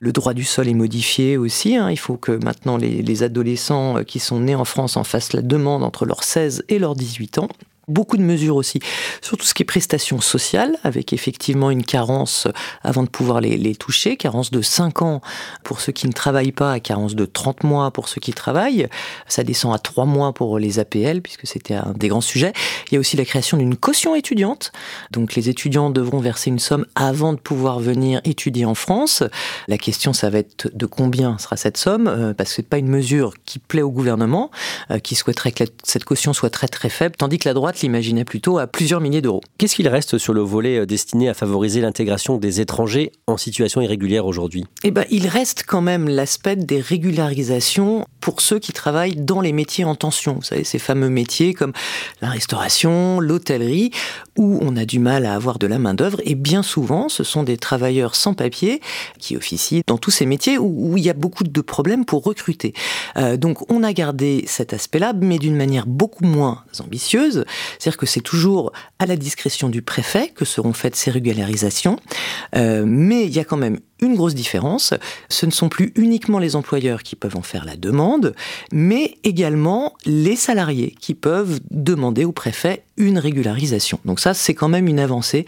Le 0.00 0.12
droit 0.12 0.34
du 0.34 0.44
sol 0.44 0.68
est 0.68 0.74
modifié 0.74 1.36
aussi. 1.36 1.76
Hein. 1.76 1.90
Il 1.90 1.98
faut 1.98 2.16
que 2.16 2.32
maintenant 2.32 2.76
les, 2.76 3.02
les 3.02 3.22
adolescents 3.22 3.98
euh, 3.98 4.02
qui 4.02 4.18
sont 4.18 4.40
nés 4.40 4.54
en 4.54 4.64
France 4.64 4.96
en 4.96 5.04
fassent 5.04 5.32
la 5.32 5.42
demande 5.42 5.82
entre 5.82 6.06
leurs 6.06 6.24
16 6.24 6.64
et 6.68 6.78
leurs 6.78 6.94
18 6.94 7.38
ans. 7.38 7.48
Beaucoup 7.88 8.16
de 8.16 8.22
mesures 8.22 8.56
aussi 8.56 8.80
sur 9.20 9.36
tout 9.36 9.44
ce 9.44 9.54
qui 9.54 9.62
est 9.62 9.66
prestations 9.66 10.20
sociales, 10.20 10.76
avec 10.84 11.12
effectivement 11.12 11.70
une 11.70 11.84
carence 11.84 12.46
avant 12.82 13.02
de 13.02 13.08
pouvoir 13.08 13.40
les, 13.40 13.56
les, 13.56 13.74
toucher, 13.74 14.16
carence 14.16 14.50
de 14.50 14.62
5 14.62 15.02
ans 15.02 15.20
pour 15.64 15.80
ceux 15.80 15.92
qui 15.92 16.06
ne 16.06 16.12
travaillent 16.12 16.52
pas, 16.52 16.78
carence 16.78 17.14
de 17.14 17.24
30 17.24 17.64
mois 17.64 17.90
pour 17.90 18.08
ceux 18.08 18.20
qui 18.20 18.32
travaillent. 18.32 18.88
Ça 19.26 19.44
descend 19.44 19.74
à 19.74 19.78
3 19.78 20.04
mois 20.04 20.32
pour 20.32 20.58
les 20.58 20.78
APL, 20.78 21.22
puisque 21.22 21.46
c'était 21.46 21.74
un 21.74 21.92
des 21.96 22.08
grands 22.08 22.20
sujets. 22.20 22.52
Il 22.90 22.94
y 22.94 22.96
a 22.96 23.00
aussi 23.00 23.16
la 23.16 23.24
création 23.24 23.56
d'une 23.56 23.76
caution 23.76 24.14
étudiante. 24.14 24.72
Donc 25.10 25.34
les 25.34 25.48
étudiants 25.48 25.90
devront 25.90 26.20
verser 26.20 26.50
une 26.50 26.58
somme 26.58 26.86
avant 26.94 27.32
de 27.32 27.38
pouvoir 27.38 27.80
venir 27.80 28.20
étudier 28.24 28.64
en 28.64 28.74
France. 28.74 29.22
La 29.68 29.78
question, 29.78 30.12
ça 30.12 30.30
va 30.30 30.38
être 30.38 30.70
de 30.72 30.86
combien 30.86 31.38
sera 31.38 31.56
cette 31.56 31.76
somme, 31.76 32.06
euh, 32.06 32.34
parce 32.34 32.50
que 32.50 32.56
c'est 32.56 32.68
pas 32.68 32.78
une 32.78 32.88
mesure 32.88 33.34
qui 33.44 33.58
plaît 33.58 33.82
au 33.82 33.90
gouvernement, 33.90 34.50
euh, 34.90 34.98
qui 34.98 35.14
souhaiterait 35.14 35.52
que 35.52 35.64
cette 35.82 36.04
caution 36.04 36.32
soit 36.32 36.50
très 36.50 36.68
très 36.68 36.88
faible, 36.88 37.16
tandis 37.16 37.38
que 37.38 37.48
la 37.48 37.54
droite 37.54 37.71
l'imaginait 37.80 38.24
plutôt 38.24 38.58
à 38.58 38.66
plusieurs 38.66 39.00
milliers 39.00 39.22
d'euros. 39.22 39.40
Qu'est-ce 39.58 39.74
qu'il 39.74 39.88
reste 39.88 40.18
sur 40.18 40.34
le 40.34 40.40
volet 40.40 40.78
euh, 40.78 40.86
destiné 40.86 41.28
à 41.28 41.34
favoriser 41.34 41.80
l'intégration 41.80 42.38
des 42.38 42.60
étrangers 42.60 43.12
en 43.26 43.36
situation 43.36 43.80
irrégulière 43.80 44.26
aujourd'hui? 44.26 44.64
Eh 44.84 44.90
ben, 44.90 45.04
il 45.10 45.26
reste 45.28 45.64
quand 45.66 45.80
même 45.80 46.08
l'aspect 46.08 46.56
des 46.56 46.80
régularisations 46.80 48.06
pour 48.20 48.40
ceux 48.40 48.58
qui 48.58 48.72
travaillent 48.72 49.16
dans 49.16 49.40
les 49.40 49.52
métiers 49.52 49.84
en 49.84 49.94
tension. 49.94 50.34
Vous 50.34 50.42
savez, 50.42 50.64
ces 50.64 50.78
fameux 50.78 51.08
métiers 51.08 51.54
comme 51.54 51.72
la 52.20 52.30
restauration, 52.30 53.20
l'hôtellerie, 53.20 53.90
où 54.38 54.58
on 54.62 54.76
a 54.76 54.84
du 54.84 54.98
mal 54.98 55.26
à 55.26 55.34
avoir 55.34 55.58
de 55.58 55.66
la 55.66 55.78
main-d'œuvre. 55.78 56.20
Et 56.24 56.34
bien 56.34 56.62
souvent, 56.62 57.08
ce 57.08 57.24
sont 57.24 57.42
des 57.42 57.56
travailleurs 57.56 58.14
sans 58.14 58.34
papier 58.34 58.80
qui 59.18 59.36
officient 59.36 59.82
dans 59.86 59.98
tous 59.98 60.10
ces 60.10 60.26
métiers 60.26 60.58
où, 60.58 60.96
il 60.96 61.04
y 61.04 61.10
a 61.10 61.14
beaucoup 61.14 61.44
de 61.44 61.60
problèmes 61.60 62.04
pour 62.04 62.22
recruter. 62.22 62.74
Euh, 63.16 63.36
donc, 63.36 63.70
on 63.70 63.82
a 63.82 63.92
gardé 63.92 64.44
cet 64.46 64.72
aspect-là, 64.72 65.12
mais 65.14 65.38
d'une 65.38 65.56
manière 65.56 65.86
beaucoup 65.86 66.24
moins 66.24 66.64
ambitieuse. 66.80 67.44
C'est-à-dire 67.78 67.98
que 67.98 68.06
c'est 68.06 68.20
toujours 68.20 68.72
à 68.98 69.06
la 69.06 69.16
discrétion 69.16 69.68
du 69.68 69.82
préfet 69.82 70.28
que 70.34 70.44
seront 70.44 70.72
faites 70.72 70.96
ces 70.96 71.10
régularisations. 71.10 71.98
Euh, 72.56 72.84
mais 72.86 73.24
il 73.24 73.32
y 73.32 73.38
a 73.38 73.44
quand 73.44 73.56
même 73.56 73.78
une 74.00 74.14
grosse 74.14 74.34
différence. 74.34 74.94
Ce 75.28 75.46
ne 75.46 75.50
sont 75.50 75.68
plus 75.68 75.92
uniquement 75.96 76.38
les 76.38 76.56
employeurs 76.56 77.02
qui 77.02 77.16
peuvent 77.16 77.36
en 77.36 77.42
faire 77.42 77.64
la 77.64 77.76
demande, 77.76 78.34
mais 78.72 79.16
également 79.24 79.94
les 80.04 80.36
salariés 80.36 80.94
qui 81.00 81.14
peuvent 81.14 81.60
demander 81.70 82.24
au 82.24 82.32
préfet 82.32 82.84
une 82.96 83.18
régularisation. 83.18 83.98
Donc 84.04 84.20
ça, 84.20 84.34
c'est 84.34 84.54
quand 84.54 84.68
même 84.68 84.88
une 84.88 84.98
avancée 84.98 85.46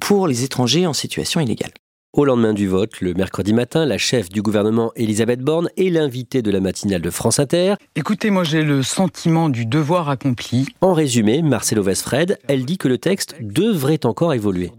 pour 0.00 0.28
les 0.28 0.44
étrangers 0.44 0.86
en 0.86 0.92
situation 0.92 1.40
illégale. 1.40 1.72
Au 2.16 2.24
lendemain 2.24 2.54
du 2.54 2.66
vote, 2.66 3.02
le 3.02 3.12
mercredi 3.12 3.52
matin, 3.52 3.84
la 3.84 3.98
chef 3.98 4.30
du 4.30 4.40
gouvernement 4.40 4.90
Elisabeth 4.96 5.40
Borne 5.40 5.68
est 5.76 5.90
l'invitée 5.90 6.40
de 6.40 6.50
la 6.50 6.60
matinale 6.60 7.02
de 7.02 7.10
France 7.10 7.38
Inter. 7.38 7.74
Écoutez, 7.94 8.30
moi 8.30 8.42
j'ai 8.42 8.62
le 8.62 8.82
sentiment 8.82 9.50
du 9.50 9.66
devoir 9.66 10.08
accompli. 10.08 10.66
En 10.80 10.94
résumé, 10.94 11.42
Marcelo 11.42 11.82
Westfred, 11.82 12.38
elle 12.48 12.64
dit 12.64 12.78
que 12.78 12.88
le 12.88 12.96
texte 12.96 13.36
devrait 13.42 14.06
encore 14.06 14.32
évoluer. 14.32 14.72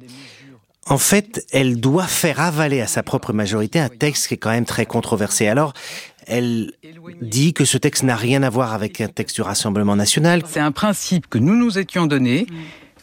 En 0.88 0.98
fait, 0.98 1.46
elle 1.52 1.80
doit 1.80 2.08
faire 2.08 2.40
avaler 2.40 2.82
à 2.82 2.88
sa 2.88 3.04
propre 3.04 3.34
majorité 3.34 3.78
un 3.78 3.90
texte 3.90 4.30
qui 4.30 4.34
est 4.34 4.38
quand 4.38 4.50
même 4.50 4.66
très 4.66 4.88
controversé. 4.88 5.48
Alors, 5.48 5.74
elle 6.26 6.72
dit 7.22 7.54
que 7.54 7.66
ce 7.66 7.78
texte 7.78 8.02
n'a 8.02 8.16
rien 8.16 8.42
à 8.42 8.50
voir 8.50 8.74
avec 8.74 9.00
un 9.00 9.10
texte 9.10 9.36
du 9.36 9.44
Rassemblement 9.44 9.96
national. 9.96 10.42
C'est 10.48 10.60
un 10.60 10.72
principe 10.72 11.28
que 11.28 11.38
nous 11.38 11.56
nous 11.56 11.78
étions 11.78 12.08
donné, 12.08 12.48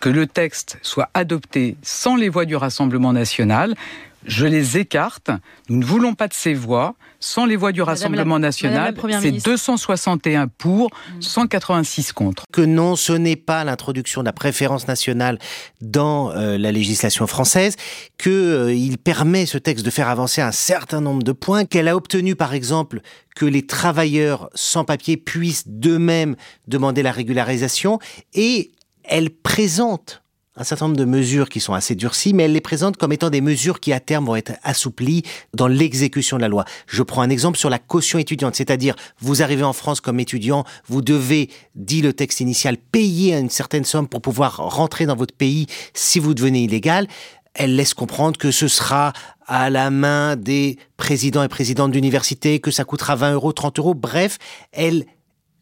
que 0.00 0.09
le 0.09 0.26
texte 0.26 0.76
soit 0.83 1.09
adopté 1.14 1.76
sans 1.83 2.17
les 2.17 2.29
voix 2.29 2.47
du 2.47 2.57
Rassemblement 2.57 3.12
national. 3.12 3.76
Je 4.25 4.47
les 4.47 4.78
écarte. 4.78 5.31
Nous 5.69 5.78
ne 5.78 5.85
voulons 5.85 6.14
pas 6.14 6.28
de 6.28 6.35
ces 6.35 6.54
voix. 6.54 6.95
Sans 7.21 7.47
les 7.47 7.57
voix 7.57 7.73
du 7.73 7.81
Rassemblement 7.81 8.38
national, 8.38 8.95
c'est 9.21 9.33
261 9.33 10.49
pour, 10.49 10.90
186 11.21 12.12
contre. 12.12 12.45
Que 12.52 12.61
non, 12.61 12.97
ce 12.97 13.12
n'est 13.12 13.37
pas 13.37 13.64
l'introduction 13.64 14.21
de 14.21 14.26
la 14.26 14.35
préférence 14.35 14.88
nationale 14.88 15.38
dans 15.81 16.33
euh, 16.33 16.59
la 16.59 16.71
législation 16.71 17.26
française, 17.26 17.76
qu'il 18.19 18.33
euh, 18.33 18.97
permet 19.02 19.47
ce 19.47 19.57
texte 19.57 19.87
de 19.87 19.90
faire 19.90 20.09
avancer 20.09 20.43
un 20.43 20.52
certain 20.52 21.00
nombre 21.00 21.23
de 21.23 21.33
points, 21.33 21.64
qu'elle 21.64 21.88
a 21.88 21.97
obtenu 21.97 22.37
par 22.37 22.52
exemple 22.52 23.00
que 23.35 23.47
les 23.47 23.66
travailleurs 23.66 24.50
sans 24.54 24.85
papier 24.85 25.16
puissent 25.16 25.66
d'eux-mêmes 25.66 26.37
demander 26.69 27.02
la 27.02 27.12
régularisation, 27.12 27.99
et 28.35 28.73
elle 29.04 29.31
présente 29.31 30.24
un 30.56 30.62
certain 30.62 30.87
nombre 30.87 30.96
de 30.96 31.04
mesures 31.04 31.49
qui 31.49 31.58
sont 31.58 31.75
assez 31.75 31.96
durcies, 31.96 32.32
mais 32.32 32.44
elle 32.44 32.52
les 32.52 32.61
présente 32.61 32.96
comme 32.96 33.12
étant 33.12 33.30
des 33.30 33.40
mesures 33.40 33.80
qui 33.80 33.92
à 33.92 33.99
terme 33.99 34.26
vont 34.26 34.37
être 34.37 34.52
assouplies 34.62 35.23
dans 35.52 35.66
l'exécution 35.66 36.37
de 36.37 36.42
la 36.42 36.49
loi. 36.49 36.64
Je 36.87 37.02
prends 37.02 37.23
un 37.23 37.30
exemple 37.30 37.58
sur 37.58 37.70
la 37.70 37.80
caution 37.80 38.18
étudiante, 38.18 38.54
c'est-à-dire 38.54 38.94
vous 39.18 39.42
arrivez 39.42 39.64
en 39.64 39.73
France 39.73 40.00
comme 40.00 40.20
étudiant, 40.20 40.64
vous 40.87 41.02
devez, 41.02 41.50
dit 41.75 42.02
le 42.02 42.12
texte 42.12 42.40
initial, 42.40 42.76
payer 42.76 43.37
une 43.37 43.50
certaine 43.50 43.84
somme 43.84 44.06
pour 44.06 44.23
pouvoir 44.23 44.56
rentrer 44.56 45.06
dans 45.06 45.16
votre 45.16 45.34
pays 45.34 45.66
si 45.92 46.20
vous 46.20 46.34
devenez 46.34 46.62
illégal. 46.62 47.08
Elle 47.54 47.76
laisse 47.76 47.94
comprendre 47.94 48.38
que 48.38 48.50
ce 48.50 48.68
sera 48.68 49.12
à 49.46 49.70
la 49.70 49.90
main 49.90 50.37
des 50.37 50.78
présidents 50.96 51.42
et 51.42 51.49
présidentes 51.49 51.92
d'université, 51.92 52.61
que 52.61 52.70
ça 52.70 52.84
coûtera 52.84 53.16
20 53.16 53.34
euros, 53.34 53.52
30 53.52 53.78
euros. 53.78 53.94
Bref, 53.94 54.38
elle 54.73 55.04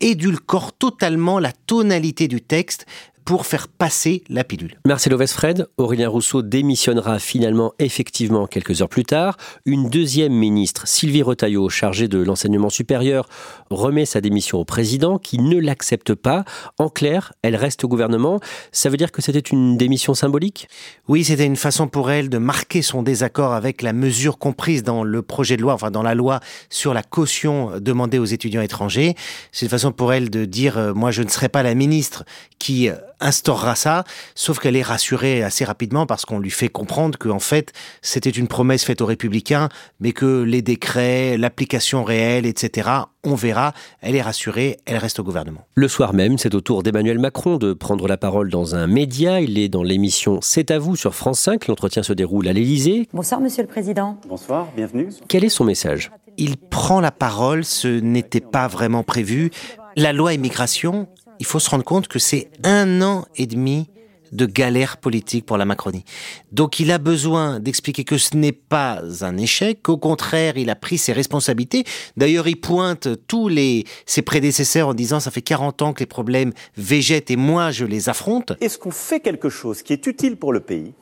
édulcore 0.02 0.72
totalement 0.72 1.38
la 1.38 1.52
tonalité 1.52 2.28
du 2.28 2.42
texte 2.42 2.86
pour 3.24 3.46
faire 3.46 3.68
passer 3.68 4.24
la 4.28 4.44
pilule. 4.44 4.78
Marcelo 4.86 5.16
Westfred, 5.16 5.68
Aurélien 5.76 6.08
Rousseau 6.08 6.42
démissionnera 6.42 7.18
finalement 7.18 7.72
effectivement 7.78 8.46
quelques 8.46 8.82
heures 8.82 8.88
plus 8.88 9.04
tard. 9.04 9.36
Une 9.64 9.88
deuxième 9.88 10.32
ministre, 10.32 10.86
Sylvie 10.86 11.22
Retailleau, 11.22 11.68
chargée 11.68 12.08
de 12.08 12.18
l'enseignement 12.18 12.70
supérieur, 12.70 13.28
remet 13.70 14.04
sa 14.04 14.20
démission 14.20 14.58
au 14.58 14.64
président 14.64 15.18
qui 15.18 15.38
ne 15.38 15.58
l'accepte 15.58 16.14
pas. 16.14 16.44
En 16.78 16.88
clair, 16.88 17.32
elle 17.42 17.56
reste 17.56 17.84
au 17.84 17.88
gouvernement. 17.88 18.40
Ça 18.72 18.88
veut 18.88 18.96
dire 18.96 19.12
que 19.12 19.22
c'était 19.22 19.40
une 19.40 19.76
démission 19.76 20.14
symbolique? 20.14 20.68
Oui, 21.08 21.24
c'était 21.24 21.46
une 21.46 21.56
façon 21.56 21.88
pour 21.88 22.10
elle 22.10 22.28
de 22.28 22.38
marquer 22.38 22.82
son 22.82 23.02
désaccord 23.02 23.52
avec 23.52 23.82
la 23.82 23.92
mesure 23.92 24.38
comprise 24.38 24.82
dans 24.82 25.04
le 25.04 25.22
projet 25.22 25.56
de 25.56 25.62
loi, 25.62 25.74
enfin 25.74 25.90
dans 25.90 26.02
la 26.02 26.14
loi 26.14 26.40
sur 26.70 26.94
la 26.94 27.02
caution 27.02 27.72
demandée 27.80 28.18
aux 28.18 28.24
étudiants 28.24 28.62
étrangers. 28.62 29.14
C'est 29.52 29.66
une 29.66 29.70
façon 29.70 29.92
pour 29.92 30.12
elle 30.12 30.30
de 30.30 30.44
dire, 30.44 30.78
euh, 30.78 30.94
moi 30.94 31.10
je 31.10 31.22
ne 31.22 31.28
serai 31.28 31.48
pas 31.48 31.62
la 31.62 31.74
ministre 31.74 32.24
qui 32.58 32.88
euh, 32.88 32.94
instaurera 33.22 33.74
ça, 33.74 34.04
sauf 34.34 34.58
qu'elle 34.58 34.76
est 34.76 34.82
rassurée 34.82 35.42
assez 35.42 35.64
rapidement 35.64 36.06
parce 36.06 36.24
qu'on 36.24 36.38
lui 36.38 36.50
fait 36.50 36.68
comprendre 36.68 37.18
qu'en 37.18 37.38
fait, 37.38 37.72
c'était 38.02 38.30
une 38.30 38.48
promesse 38.48 38.84
faite 38.84 39.00
aux 39.00 39.06
républicains, 39.06 39.68
mais 40.00 40.12
que 40.12 40.42
les 40.42 40.62
décrets, 40.62 41.36
l'application 41.38 42.04
réelle, 42.04 42.46
etc., 42.46 42.90
on 43.24 43.34
verra. 43.34 43.72
Elle 44.00 44.16
est 44.16 44.22
rassurée, 44.22 44.78
elle 44.84 44.96
reste 44.96 45.20
au 45.20 45.22
gouvernement. 45.22 45.66
Le 45.74 45.88
soir 45.88 46.12
même, 46.12 46.38
c'est 46.38 46.54
au 46.54 46.60
tour 46.60 46.82
d'Emmanuel 46.82 47.18
Macron 47.18 47.56
de 47.56 47.72
prendre 47.72 48.08
la 48.08 48.16
parole 48.16 48.50
dans 48.50 48.74
un 48.74 48.86
média. 48.86 49.40
Il 49.40 49.58
est 49.58 49.68
dans 49.68 49.84
l'émission 49.84 50.40
C'est 50.42 50.70
à 50.70 50.78
vous 50.78 50.96
sur 50.96 51.14
France 51.14 51.40
5. 51.40 51.68
L'entretien 51.68 52.02
se 52.02 52.12
déroule 52.12 52.48
à 52.48 52.52
l'Élysée. 52.52 53.08
Bonsoir, 53.12 53.40
monsieur 53.40 53.62
le 53.62 53.68
président. 53.68 54.18
Bonsoir, 54.28 54.68
bienvenue. 54.74 55.08
Quel 55.28 55.44
est 55.44 55.48
son 55.48 55.64
message? 55.64 56.10
Il 56.38 56.56
prend 56.56 57.00
la 57.00 57.10
parole, 57.10 57.64
ce 57.64 57.88
n'était 57.88 58.40
pas 58.40 58.66
vraiment 58.66 59.02
prévu. 59.02 59.50
La 59.96 60.14
loi 60.14 60.32
immigration, 60.32 61.06
il 61.42 61.44
faut 61.44 61.58
se 61.58 61.68
rendre 61.70 61.82
compte 61.82 62.06
que 62.06 62.20
c'est 62.20 62.50
un 62.62 63.02
an 63.02 63.26
et 63.34 63.48
demi 63.48 63.88
de 64.30 64.46
galère 64.46 64.98
politique 64.98 65.44
pour 65.44 65.56
la 65.56 65.64
Macronie. 65.64 66.04
Donc 66.52 66.78
il 66.78 66.92
a 66.92 66.98
besoin 66.98 67.58
d'expliquer 67.58 68.04
que 68.04 68.16
ce 68.16 68.36
n'est 68.36 68.52
pas 68.52 69.02
un 69.22 69.36
échec, 69.36 69.82
qu'au 69.82 69.96
contraire, 69.96 70.56
il 70.56 70.70
a 70.70 70.76
pris 70.76 70.98
ses 70.98 71.12
responsabilités. 71.12 71.82
D'ailleurs, 72.16 72.46
il 72.46 72.60
pointe 72.60 73.08
tous 73.26 73.48
les, 73.48 73.82
ses 74.06 74.22
prédécesseurs 74.22 74.86
en 74.86 74.94
disant 74.94 75.18
ça 75.18 75.32
fait 75.32 75.42
40 75.42 75.82
ans 75.82 75.92
que 75.92 75.98
les 75.98 76.06
problèmes 76.06 76.52
végètent 76.76 77.32
et 77.32 77.36
moi 77.36 77.72
je 77.72 77.86
les 77.86 78.08
affronte. 78.08 78.52
Est-ce 78.60 78.78
qu'on 78.78 78.92
fait 78.92 79.18
quelque 79.18 79.48
chose 79.48 79.82
qui 79.82 79.92
est 79.92 80.06
utile 80.06 80.36
pour 80.36 80.52
le 80.52 80.60
pays, 80.60 80.94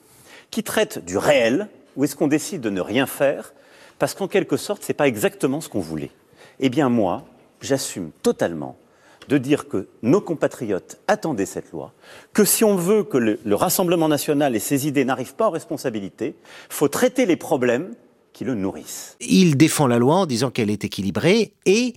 qui 0.51 0.63
traite 0.63 1.05
du 1.05 1.19
réel, 1.19 1.69
ou 1.97 2.05
est-ce 2.05 2.17
qu'on 2.17 2.29
décide 2.29 2.63
de 2.63 2.71
ne 2.71 2.81
rien 2.81 3.05
faire 3.05 3.53
parce 3.99 4.15
qu'en 4.15 4.27
quelque 4.27 4.57
sorte, 4.57 4.83
c'est 4.83 4.95
pas 4.95 5.07
exactement 5.07 5.61
ce 5.61 5.69
qu'on 5.69 5.81
voulait? 5.81 6.13
Eh 6.61 6.71
bien 6.71 6.89
moi, 6.89 7.27
j'assume 7.61 8.11
totalement 8.23 8.79
de 9.29 9.39
dire 9.39 9.69
que 9.69 9.89
nos 10.03 10.21
compatriotes 10.21 10.99
attendaient 11.09 11.47
cette 11.47 11.73
loi, 11.73 11.93
que 12.33 12.45
si 12.45 12.65
on 12.65 12.77
veut 12.77 13.05
que 13.05 13.19
le, 13.19 13.39
Rassemblement 13.55 14.09
national 14.09 14.57
et 14.57 14.59
ses 14.59 14.87
idées 14.87 15.05
n'arrivent 15.05 15.35
pas 15.35 15.49
en 15.49 15.51
responsabilité, 15.51 16.35
il 16.39 16.75
faut 16.75 16.89
traiter 16.89 17.27
les 17.27 17.37
problèmes 17.37 17.95
qui 18.33 18.45
le 18.45 18.55
nourrissent. 18.55 19.17
Il 19.21 19.57
défend 19.57 19.87
la 19.87 19.99
loi 19.99 20.17
en 20.17 20.27
disant 20.27 20.51
qu'elle 20.51 20.71
est 20.71 20.85
équilibrée 20.85 21.53
et 21.67 21.95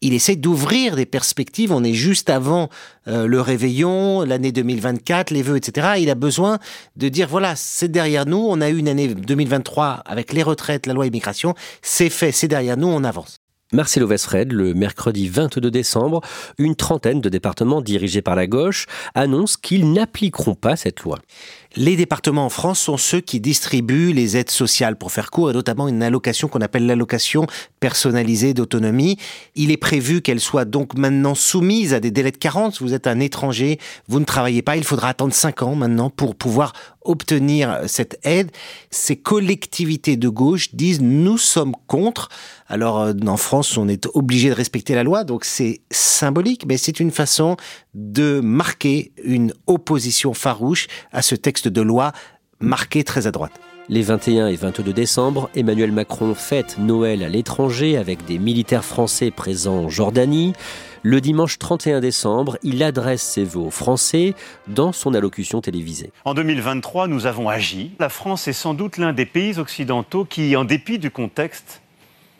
il 0.00 0.14
essaie 0.14 0.36
d'ouvrir 0.36 0.96
des 0.96 1.06
perspectives. 1.06 1.72
On 1.72 1.82
est 1.84 1.94
juste 1.94 2.30
avant 2.30 2.68
euh, 3.06 3.26
le 3.26 3.40
réveillon, 3.40 4.22
l'année 4.22 4.52
2024, 4.52 5.30
les 5.30 5.42
vœux, 5.42 5.56
etc. 5.56 5.94
Il 5.98 6.10
a 6.10 6.14
besoin 6.14 6.58
de 6.96 7.08
dire 7.08 7.28
voilà, 7.28 7.54
c'est 7.56 7.88
derrière 7.88 8.26
nous. 8.26 8.38
On 8.38 8.60
a 8.60 8.70
eu 8.70 8.78
une 8.78 8.88
année 8.88 9.08
2023 9.08 10.02
avec 10.06 10.32
les 10.32 10.42
retraites, 10.42 10.86
la 10.86 10.94
loi 10.94 11.06
immigration. 11.06 11.54
C'est 11.82 12.10
fait, 12.10 12.32
c'est 12.32 12.48
derrière 12.48 12.76
nous, 12.76 12.88
on 12.88 13.04
avance. 13.04 13.38
Marcelo 13.70 14.06
Westfred, 14.06 14.50
le 14.50 14.72
mercredi 14.72 15.28
22 15.28 15.70
décembre, 15.70 16.22
une 16.56 16.74
trentaine 16.74 17.20
de 17.20 17.28
départements 17.28 17.82
dirigés 17.82 18.22
par 18.22 18.34
la 18.34 18.46
gauche 18.46 18.86
annoncent 19.14 19.58
qu'ils 19.60 19.92
n'appliqueront 19.92 20.54
pas 20.54 20.74
cette 20.74 21.02
loi. 21.02 21.18
Les 21.76 21.96
départements 21.96 22.46
en 22.46 22.48
France 22.48 22.80
sont 22.80 22.96
ceux 22.96 23.20
qui 23.20 23.40
distribuent 23.40 24.12
les 24.12 24.38
aides 24.38 24.50
sociales, 24.50 24.96
pour 24.96 25.12
faire 25.12 25.30
court, 25.30 25.50
et 25.50 25.52
notamment 25.52 25.86
une 25.86 26.02
allocation 26.02 26.48
qu'on 26.48 26.60
appelle 26.60 26.86
l'allocation 26.86 27.46
personnalisée 27.78 28.54
d'autonomie. 28.54 29.18
Il 29.54 29.70
est 29.70 29.76
prévu 29.76 30.22
qu'elle 30.22 30.40
soit 30.40 30.64
donc 30.64 30.94
maintenant 30.96 31.34
soumise 31.34 31.92
à 31.92 32.00
des 32.00 32.10
délais 32.10 32.32
de 32.32 32.38
carence. 32.38 32.80
Vous 32.80 32.94
êtes 32.94 33.06
un 33.06 33.20
étranger, 33.20 33.78
vous 34.08 34.18
ne 34.18 34.24
travaillez 34.24 34.62
pas, 34.62 34.76
il 34.78 34.84
faudra 34.84 35.10
attendre 35.10 35.34
5 35.34 35.62
ans 35.62 35.74
maintenant 35.74 36.08
pour 36.08 36.34
pouvoir 36.34 36.72
obtenir 37.08 37.80
cette 37.86 38.18
aide. 38.24 38.50
Ces 38.90 39.16
collectivités 39.16 40.16
de 40.16 40.28
gauche 40.28 40.74
disent 40.74 41.00
nous 41.00 41.38
sommes 41.38 41.74
contre. 41.86 42.28
Alors 42.68 43.00
euh, 43.00 43.12
en 43.26 43.36
France, 43.36 43.76
on 43.78 43.88
est 43.88 44.06
obligé 44.14 44.50
de 44.50 44.54
respecter 44.54 44.94
la 44.94 45.02
loi, 45.02 45.24
donc 45.24 45.44
c'est 45.44 45.80
symbolique, 45.90 46.66
mais 46.66 46.76
c'est 46.76 47.00
une 47.00 47.10
façon 47.10 47.56
de 47.94 48.40
marquer 48.40 49.12
une 49.24 49.52
opposition 49.66 50.34
farouche 50.34 50.86
à 51.12 51.22
ce 51.22 51.34
texte 51.34 51.57
de 51.66 51.80
loi 51.80 52.12
marqué 52.60 53.02
très 53.02 53.26
à 53.26 53.32
droite. 53.32 53.58
Les 53.90 54.02
21 54.02 54.48
et 54.48 54.56
22 54.56 54.92
décembre, 54.92 55.48
Emmanuel 55.54 55.92
Macron 55.92 56.34
fête 56.34 56.76
Noël 56.78 57.22
à 57.22 57.28
l'étranger 57.30 57.96
avec 57.96 58.26
des 58.26 58.38
militaires 58.38 58.84
français 58.84 59.30
présents 59.30 59.84
en 59.84 59.88
Jordanie. 59.88 60.52
Le 61.02 61.22
dimanche 61.22 61.58
31 61.58 62.00
décembre, 62.00 62.58
il 62.62 62.82
adresse 62.82 63.22
ses 63.22 63.44
vœux 63.44 63.60
aux 63.60 63.70
Français 63.70 64.34
dans 64.66 64.92
son 64.92 65.14
allocution 65.14 65.62
télévisée. 65.62 66.12
En 66.26 66.34
2023, 66.34 67.08
nous 67.08 67.24
avons 67.24 67.48
agi. 67.48 67.92
La 67.98 68.10
France 68.10 68.46
est 68.46 68.52
sans 68.52 68.74
doute 68.74 68.98
l'un 68.98 69.14
des 69.14 69.24
pays 69.24 69.58
occidentaux 69.58 70.26
qui, 70.26 70.54
en 70.54 70.66
dépit 70.66 70.98
du 70.98 71.10
contexte, 71.10 71.80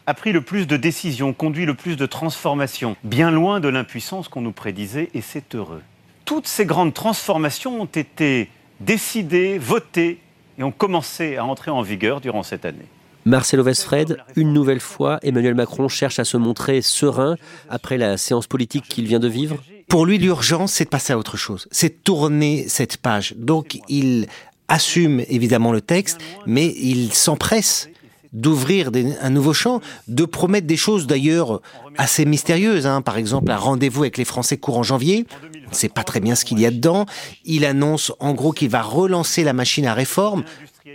a 0.07 0.13
pris 0.13 0.33
le 0.33 0.43
plus 0.43 0.67
de 0.67 0.77
décisions, 0.77 1.33
conduit 1.33 1.65
le 1.65 1.75
plus 1.75 1.97
de 1.97 2.05
transformations, 2.05 2.97
bien 3.05 3.31
loin 3.31 3.61
de 3.61 3.69
l'impuissance 3.69 4.29
qu'on 4.29 4.43
nous 4.43 4.53
prédisait, 4.53 5.09
et 5.15 5.23
c'est 5.23 5.55
heureux. 5.55 5.83
Toutes 6.27 6.47
ces 6.47 6.67
grandes 6.67 6.93
transformations 6.93 7.81
ont 7.81 7.87
été 7.87 8.51
décidées, 8.81 9.59
votées 9.59 10.21
et 10.59 10.63
ont 10.63 10.73
commencé 10.73 11.37
à 11.37 11.45
entrer 11.45 11.71
en 11.71 11.83
vigueur 11.83 12.21
durant 12.21 12.43
cette 12.43 12.65
année. 12.65 12.87
Marcelo 13.25 13.63
Westfred, 13.63 14.19
une 14.37 14.53
nouvelle 14.53 14.81
fois, 14.81 15.19
Emmanuel 15.23 15.55
Macron 15.55 15.89
cherche 15.89 16.19
à 16.19 16.25
se 16.25 16.37
montrer 16.37 16.81
serein 16.81 17.37
après 17.69 17.99
la 17.99 18.17
séance 18.17 18.47
politique 18.47 18.85
qu'il 18.89 19.07
vient 19.07 19.19
de 19.19 19.29
vivre 19.29 19.59
Pour 19.89 20.07
lui, 20.07 20.19
l'urgence, 20.19 20.73
c'est 20.73 20.85
de 20.85 20.89
passer 20.89 21.13
à 21.13 21.19
autre 21.19 21.37
chose. 21.37 21.69
C'est 21.71 22.03
tourner 22.05 22.69
cette 22.69 22.97
page. 22.97 23.35
Donc, 23.37 23.81
il 23.89 24.29
assume 24.69 25.21
évidemment 25.29 25.73
le 25.73 25.81
texte, 25.81 26.19
mais 26.47 26.67
il 26.79 27.13
s'empresse 27.13 27.91
d'ouvrir 28.33 28.91
un 29.21 29.31
nouveau 29.31 29.53
champ, 29.53 29.81
de 30.07 30.25
promettre 30.25 30.67
des 30.67 30.77
choses 30.77 31.07
d'ailleurs 31.07 31.61
assez 31.97 32.25
mystérieuses. 32.25 32.87
Hein. 32.87 33.03
Par 33.03 33.17
exemple, 33.17 33.51
un 33.51 33.57
rendez-vous 33.57 34.03
avec 34.03 34.19
les 34.19 34.25
Français 34.25 34.57
courant 34.57 34.83
janvier. 34.83 35.27
On 35.67 35.71
ne 35.71 35.75
sait 35.75 35.89
pas 35.89 36.05
très 36.05 36.21
bien 36.21 36.35
ce 36.35 36.45
qu'il 36.45 36.61
y 36.61 36.67
a 36.67 36.71
dedans. 36.71 37.07
Il 37.45 37.65
annonce 37.65 38.13
en 38.21 38.35
gros 38.35 38.53
qu'il 38.53 38.69
va 38.69 38.83
relancer 38.83 39.45
la 39.45 39.53
machine 39.53 39.87
à 39.87 39.95
réforme. 39.95 40.45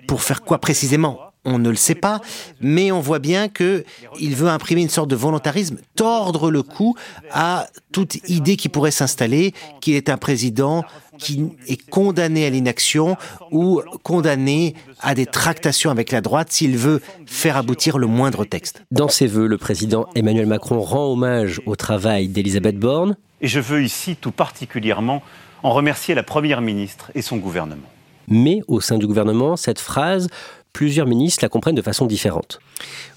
Pour 0.08 0.22
faire 0.22 0.41
quoi 0.41 0.60
précisément? 0.60 1.33
On 1.45 1.60
ne 1.60 1.69
le 1.69 1.75
sait 1.75 1.95
pas, 1.95 2.21
mais 2.62 2.91
on 2.91 2.99
voit 2.99 3.19
bien 3.19 3.49
que 3.49 3.84
il 4.19 4.36
veut 4.36 4.47
imprimer 4.47 4.82
une 4.82 4.89
sorte 4.89 5.10
de 5.10 5.15
volontarisme, 5.15 5.77
tordre 5.95 6.49
le 6.49 6.63
cou 6.63 6.95
à 7.32 7.67
toute 7.91 8.15
idée 8.29 8.56
qui 8.56 8.69
pourrait 8.69 8.91
s'installer, 8.91 9.53
qu'il 9.82 9.95
est 9.95 10.10
un 10.10 10.17
président 10.17 10.84
qui 11.19 11.49
est 11.67 11.89
condamné 11.89 12.45
à 12.45 12.49
l'inaction 12.49 13.17
ou 13.51 13.82
condamné 14.01 14.75
à 14.99 15.13
des 15.15 15.25
tractations 15.25 15.91
avec 15.91 16.12
la 16.12 16.21
droite 16.21 16.51
s'il 16.51 16.77
veut 16.77 17.01
faire 17.25 17.58
aboutir 17.58 17.97
le 17.97 18.08
moindre 18.08 18.45
texte. 18.45 18.84
Dans 18.91 19.10
ses 19.10 19.27
voeux, 19.27 19.47
le 19.47 19.58
président 19.58 20.08
Emmanuel 20.15 20.47
Macron 20.47 20.82
rend 20.82 21.12
hommage 21.12 21.62
au 21.65 21.75
travail 21.75 22.29
d'Elisabeth 22.29 22.79
Borne. 22.79 23.15
Et 23.41 23.47
je 23.47 23.60
veux 23.60 23.84
ici 23.84 24.15
tout 24.15 24.32
particulièrement 24.32 25.21
en 25.62 25.71
remercier 25.71 26.15
la 26.15 26.23
Première 26.23 26.62
ministre 26.62 27.12
et 27.15 27.21
son 27.21 27.38
gouvernement. 27.38 27.88
Mais 28.27 28.62
au 28.67 28.79
sein 28.79 28.97
du 28.97 29.06
gouvernement, 29.06 29.58
cette 29.58 29.79
phrase 29.79 30.29
plusieurs 30.73 31.07
ministres 31.07 31.43
la 31.43 31.49
comprennent 31.49 31.75
de 31.75 31.81
façon 31.81 32.05
différente. 32.05 32.59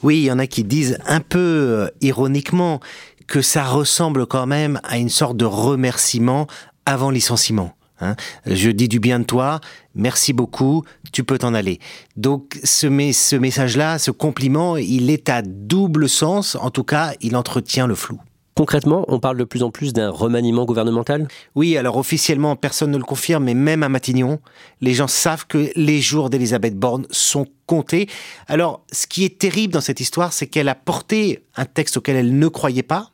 Oui, 0.02 0.18
il 0.18 0.24
y 0.24 0.30
en 0.30 0.38
a 0.38 0.46
qui 0.46 0.62
disent 0.62 0.98
un 1.06 1.20
peu 1.20 1.38
euh, 1.38 1.88
ironiquement 2.00 2.80
que 3.26 3.42
ça 3.42 3.64
ressemble 3.64 4.26
quand 4.26 4.46
même 4.46 4.80
à 4.84 4.98
une 4.98 5.08
sorte 5.08 5.36
de 5.36 5.44
remerciement 5.44 6.46
avant 6.84 7.10
licenciement. 7.10 7.72
Hein. 8.00 8.14
Je 8.44 8.70
dis 8.70 8.88
du 8.88 9.00
bien 9.00 9.18
de 9.18 9.24
toi, 9.24 9.60
merci 9.94 10.32
beaucoup, 10.32 10.84
tu 11.12 11.24
peux 11.24 11.38
t'en 11.38 11.54
aller. 11.54 11.80
Donc 12.16 12.60
ce, 12.62 12.86
ce 13.12 13.36
message-là, 13.36 13.98
ce 13.98 14.10
compliment, 14.10 14.76
il 14.76 15.10
est 15.10 15.28
à 15.28 15.42
double 15.42 16.08
sens, 16.08 16.56
en 16.56 16.70
tout 16.70 16.84
cas, 16.84 17.14
il 17.20 17.36
entretient 17.36 17.86
le 17.86 17.94
flou. 17.94 18.20
Concrètement, 18.56 19.04
on 19.08 19.20
parle 19.20 19.36
de 19.36 19.44
plus 19.44 19.62
en 19.62 19.70
plus 19.70 19.92
d'un 19.92 20.08
remaniement 20.08 20.64
gouvernemental? 20.64 21.28
Oui, 21.54 21.76
alors 21.76 21.98
officiellement, 21.98 22.56
personne 22.56 22.90
ne 22.90 22.96
le 22.96 23.04
confirme, 23.04 23.44
mais 23.44 23.52
même 23.52 23.82
à 23.82 23.90
Matignon, 23.90 24.40
les 24.80 24.94
gens 24.94 25.08
savent 25.08 25.46
que 25.46 25.70
les 25.76 26.00
jours 26.00 26.30
d'Elisabeth 26.30 26.74
Borne 26.74 27.06
sont 27.10 27.46
comptés. 27.66 28.08
Alors, 28.46 28.82
ce 28.90 29.06
qui 29.06 29.26
est 29.26 29.38
terrible 29.38 29.74
dans 29.74 29.82
cette 29.82 30.00
histoire, 30.00 30.32
c'est 30.32 30.46
qu'elle 30.46 30.70
a 30.70 30.74
porté 30.74 31.44
un 31.54 31.66
texte 31.66 31.98
auquel 31.98 32.16
elle 32.16 32.38
ne 32.38 32.48
croyait 32.48 32.82
pas, 32.82 33.10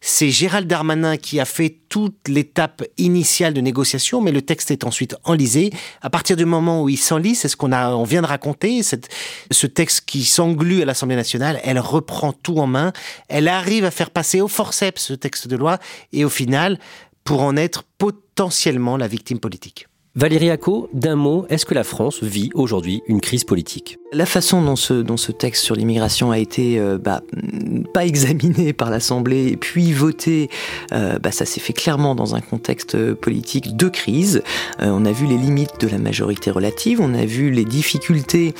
c'est 0.00 0.30
Gérald 0.30 0.66
Darmanin 0.66 1.16
qui 1.16 1.40
a 1.40 1.44
fait 1.44 1.78
toute 1.88 2.28
l'étape 2.28 2.82
initiale 2.98 3.54
de 3.54 3.60
négociation, 3.60 4.20
mais 4.20 4.32
le 4.32 4.42
texte 4.42 4.70
est 4.70 4.84
ensuite 4.84 5.16
enlisé. 5.24 5.70
À 6.02 6.10
partir 6.10 6.36
du 6.36 6.44
moment 6.44 6.82
où 6.82 6.88
il 6.88 6.96
s'enlise, 6.96 7.40
c'est 7.40 7.48
ce 7.48 7.56
qu'on 7.56 7.72
on 7.72 8.04
vient 8.04 8.22
de 8.22 8.26
raconter, 8.26 8.82
ce 8.82 9.66
texte 9.66 10.02
qui 10.06 10.24
s'englue 10.24 10.82
à 10.82 10.84
l'Assemblée 10.84 11.16
nationale, 11.16 11.60
elle 11.64 11.78
reprend 11.78 12.32
tout 12.32 12.58
en 12.58 12.66
main, 12.66 12.92
elle 13.28 13.48
arrive 13.48 13.84
à 13.84 13.90
faire 13.90 14.10
passer 14.10 14.40
au 14.40 14.48
forceps 14.48 15.02
ce 15.02 15.14
texte 15.14 15.48
de 15.48 15.56
loi, 15.56 15.78
et 16.12 16.24
au 16.24 16.30
final, 16.30 16.78
pour 17.24 17.42
en 17.42 17.56
être 17.56 17.84
potentiellement 17.98 18.96
la 18.96 19.08
victime 19.08 19.38
politique. 19.38 19.86
Valérie 20.16 20.50
Acco, 20.50 20.88
d'un 20.92 21.16
mot, 21.16 21.44
est-ce 21.48 21.66
que 21.66 21.74
la 21.74 21.82
France 21.82 22.22
vit 22.22 22.48
aujourd'hui 22.54 23.02
une 23.08 23.20
crise 23.20 23.42
politique? 23.42 23.98
La 24.12 24.26
façon 24.26 24.62
dont 24.62 24.76
ce, 24.76 25.32
texte 25.32 25.64
sur 25.64 25.74
l'immigration 25.74 26.30
a 26.30 26.38
été 26.38 26.78
euh, 26.78 26.98
bah, 26.98 27.22
pas 27.92 28.04
examiné 28.06 28.72
par 28.72 28.90
l'Assemblée 28.90 29.56
puis 29.56 29.92
voté, 29.92 30.50
euh, 30.92 31.18
bah, 31.18 31.32
ça 31.32 31.44
s'est 31.44 31.58
fait 31.58 31.72
clairement 31.72 32.14
dans 32.14 32.36
un 32.36 32.40
contexte 32.40 33.12
politique 33.14 33.76
de 33.76 33.88
crise. 33.88 34.44
Euh, 34.80 34.90
on 34.92 35.04
a 35.04 35.10
vu 35.10 35.26
les 35.26 35.36
limites 35.36 35.80
de 35.80 35.88
la 35.88 35.98
majorité 35.98 36.52
relative, 36.52 37.00
on 37.00 37.12
a 37.14 37.24
vu 37.24 37.50
les 37.50 37.64
difficultés 37.64 38.54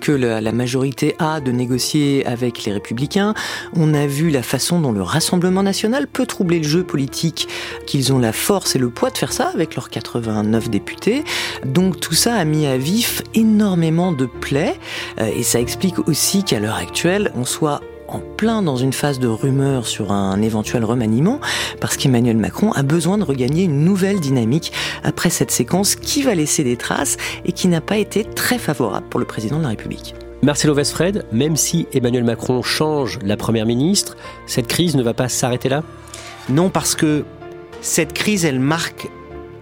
que 0.00 0.12
la, 0.12 0.52
majorité 0.52 1.16
a 1.18 1.40
de 1.40 1.52
négocier 1.52 2.24
avec 2.26 2.64
les 2.64 2.72
républicains. 2.72 3.34
On 3.74 3.94
a 3.94 4.06
vu 4.06 4.30
la 4.30 4.42
façon 4.42 4.80
dont 4.80 4.92
le 4.92 5.02
Rassemblement 5.02 5.62
national 5.62 6.06
peut 6.06 6.26
troubler 6.26 6.58
le 6.58 6.68
jeu 6.68 6.82
politique, 6.82 7.48
qu'ils 7.86 8.12
ont 8.12 8.18
la 8.18 8.32
force 8.32 8.76
et 8.76 8.78
le 8.78 8.90
poids 8.90 9.10
de 9.10 9.18
faire 9.18 9.32
ça 9.32 9.50
avec 9.52 9.74
leurs 9.74 9.90
89 9.90 10.70
députés. 10.70 11.24
Donc 11.64 12.00
tout 12.00 12.14
ça 12.14 12.34
a 12.34 12.44
mis 12.44 12.66
à 12.66 12.78
vif 12.78 13.22
énormément 13.34 14.12
de 14.12 14.26
plaies 14.26 14.78
euh, 15.20 15.30
et 15.34 15.42
ça 15.42 15.60
explique 15.60 16.08
aussi 16.08 16.44
qu'à 16.44 16.60
l'heure 16.60 16.76
actuelle, 16.76 17.32
on 17.34 17.44
soit 17.44 17.80
en 18.08 18.20
plein 18.20 18.62
dans 18.62 18.76
une 18.76 18.92
phase 18.92 19.18
de 19.18 19.28
rumeur 19.28 19.86
sur 19.86 20.12
un 20.12 20.40
éventuel 20.42 20.84
remaniement, 20.84 21.40
parce 21.80 21.96
qu'Emmanuel 21.96 22.36
Macron 22.36 22.72
a 22.72 22.82
besoin 22.82 23.18
de 23.18 23.24
regagner 23.24 23.64
une 23.64 23.84
nouvelle 23.84 24.20
dynamique 24.20 24.72
après 25.04 25.30
cette 25.30 25.50
séquence 25.50 25.94
qui 25.94 26.22
va 26.22 26.34
laisser 26.34 26.64
des 26.64 26.76
traces 26.76 27.16
et 27.44 27.52
qui 27.52 27.68
n'a 27.68 27.80
pas 27.80 27.98
été 27.98 28.24
très 28.24 28.58
favorable 28.58 29.06
pour 29.08 29.20
le 29.20 29.26
président 29.26 29.58
de 29.58 29.62
la 29.62 29.70
République. 29.70 30.14
Marcelo 30.42 30.74
Westfred, 30.74 31.24
même 31.32 31.56
si 31.56 31.88
Emmanuel 31.92 32.24
Macron 32.24 32.62
change 32.62 33.18
la 33.24 33.36
première 33.36 33.66
ministre, 33.66 34.16
cette 34.46 34.66
crise 34.66 34.94
ne 34.94 35.02
va 35.02 35.14
pas 35.14 35.28
s'arrêter 35.28 35.68
là? 35.68 35.82
Non, 36.48 36.70
parce 36.70 36.94
que 36.94 37.24
cette 37.80 38.12
crise, 38.12 38.44
elle 38.44 38.60
marque 38.60 39.08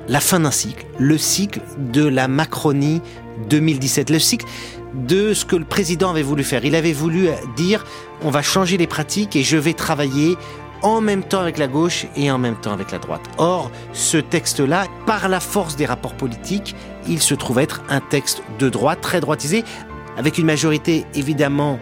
la 0.09 0.21
fin 0.21 0.41
d'un 0.41 0.51
cycle, 0.51 0.85
le 0.99 1.17
cycle 1.17 1.61
de 1.79 2.07
la 2.07 2.29
Macronie 2.29 3.01
2017, 3.49 4.11
le 4.11 4.19
cycle 4.19 4.47
de 4.95 5.35
ce 5.35 5.45
que 5.45 5.57
le 5.57 5.65
président 5.65 6.11
avait 6.11 6.23
voulu 6.23 6.45
faire. 6.45 6.65
Il 6.65 6.75
avait 6.75 6.93
voulu 6.93 7.29
dire 7.57 7.85
on 8.23 8.31
va 8.31 8.43
changer 8.43 8.77
les 8.77 8.87
pratiques 8.87 9.37
et 9.37 9.43
je 9.43 9.57
vais 9.57 9.75
travailler 9.75 10.37
en 10.83 11.01
même 11.01 11.23
temps 11.23 11.41
avec 11.41 11.57
la 11.59 11.67
gauche 11.67 12.07
et 12.15 12.31
en 12.31 12.39
même 12.39 12.57
temps 12.57 12.73
avec 12.73 12.93
la 12.93 12.99
droite. 12.99 13.23
Or, 13.39 13.71
ce 13.93 14.19
texte-là, 14.19 14.87
par 15.07 15.29
la 15.29 15.41
force 15.41 15.77
des 15.77 15.87
rapports 15.87 16.15
politiques, 16.15 16.77
il 17.09 17.21
se 17.21 17.35
trouve 17.35 17.59
être 17.59 17.83
un 17.89 18.01
texte 18.01 18.43
de 18.59 18.69
droite, 18.69 19.01
très 19.01 19.21
droitisé, 19.21 19.65
avec 20.17 20.37
une 20.39 20.47
majorité 20.47 21.07
évidemment 21.15 21.79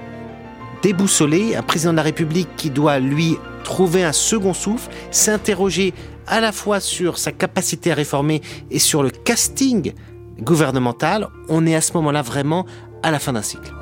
déboussolée, 0.83 1.57
un 1.57 1.63
président 1.63 1.93
de 1.93 1.97
la 1.97 2.03
République 2.03 2.49
qui 2.57 2.71
doit, 2.71 3.01
lui, 3.01 3.37
trouver 3.65 4.05
un 4.05 4.13
second 4.13 4.55
souffle, 4.55 4.91
s'interroger 5.11 5.95
à 6.27 6.41
la 6.41 6.53
fois 6.53 6.79
sur 6.79 7.19
sa 7.19 7.33
capacité 7.33 7.91
à 7.91 7.95
réformer 7.95 8.41
et 8.71 8.79
sur 8.79 9.03
le 9.03 9.11
casting 9.11 9.93
gouvernemental. 10.43 11.29
On 11.49 11.67
est 11.67 11.75
à 11.75 11.81
ce 11.81 11.93
moment-là 11.95 12.23
vraiment 12.23 12.67
à 13.03 13.11
la 13.11 13.19
fin 13.19 13.33
d'un 13.33 13.43
cycle. 13.43 13.73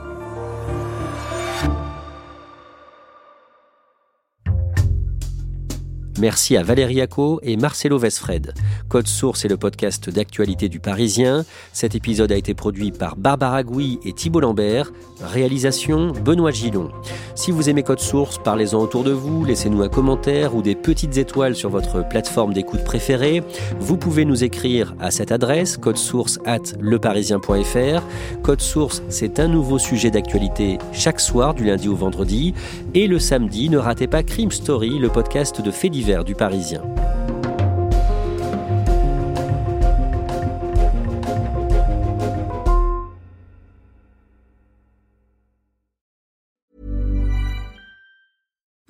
Merci 6.20 6.58
à 6.58 6.62
Valérie 6.62 7.00
Acco 7.00 7.40
et 7.42 7.56
Marcelo 7.56 7.96
Vesfred. 7.96 8.52
Code 8.90 9.06
Source 9.06 9.46
est 9.46 9.48
le 9.48 9.56
podcast 9.56 10.10
d'actualité 10.10 10.68
du 10.68 10.78
Parisien. 10.78 11.46
Cet 11.72 11.94
épisode 11.94 12.30
a 12.30 12.36
été 12.36 12.52
produit 12.52 12.92
par 12.92 13.16
Barbara 13.16 13.62
Gouy 13.62 13.98
et 14.04 14.12
Thibault 14.12 14.40
Lambert. 14.40 14.92
Réalisation 15.22 16.12
Benoît 16.12 16.50
Gillon. 16.50 16.90
Si 17.34 17.50
vous 17.50 17.70
aimez 17.70 17.82
Code 17.82 18.00
Source, 18.00 18.38
parlez-en 18.42 18.80
autour 18.80 19.02
de 19.02 19.12
vous, 19.12 19.46
laissez-nous 19.46 19.80
un 19.80 19.88
commentaire 19.88 20.54
ou 20.54 20.60
des 20.60 20.74
petites 20.74 21.16
étoiles 21.16 21.54
sur 21.54 21.70
votre 21.70 22.06
plateforme 22.06 22.52
d'écoute 22.52 22.84
préférée. 22.84 23.42
Vous 23.78 23.96
pouvez 23.96 24.26
nous 24.26 24.44
écrire 24.44 24.94
à 25.00 25.10
cette 25.10 25.32
adresse 25.32 25.78
source 25.94 26.38
at 26.44 26.58
leparisien.fr. 26.80 28.02
Code 28.42 28.60
Source, 28.60 29.02
c'est 29.08 29.40
un 29.40 29.48
nouveau 29.48 29.78
sujet 29.78 30.10
d'actualité 30.10 30.76
chaque 30.92 31.20
soir 31.20 31.54
du 31.54 31.64
lundi 31.64 31.88
au 31.88 31.96
vendredi. 31.96 32.52
Et 32.92 33.06
le 33.06 33.18
samedi, 33.18 33.70
ne 33.70 33.78
ratez 33.78 34.06
pas 34.06 34.22
Crime 34.22 34.50
Story, 34.50 34.98
le 34.98 35.08
podcast 35.08 35.62
de 35.62 35.70
faits 35.70 35.92
du 36.18 36.34
Parisien. 36.34 36.82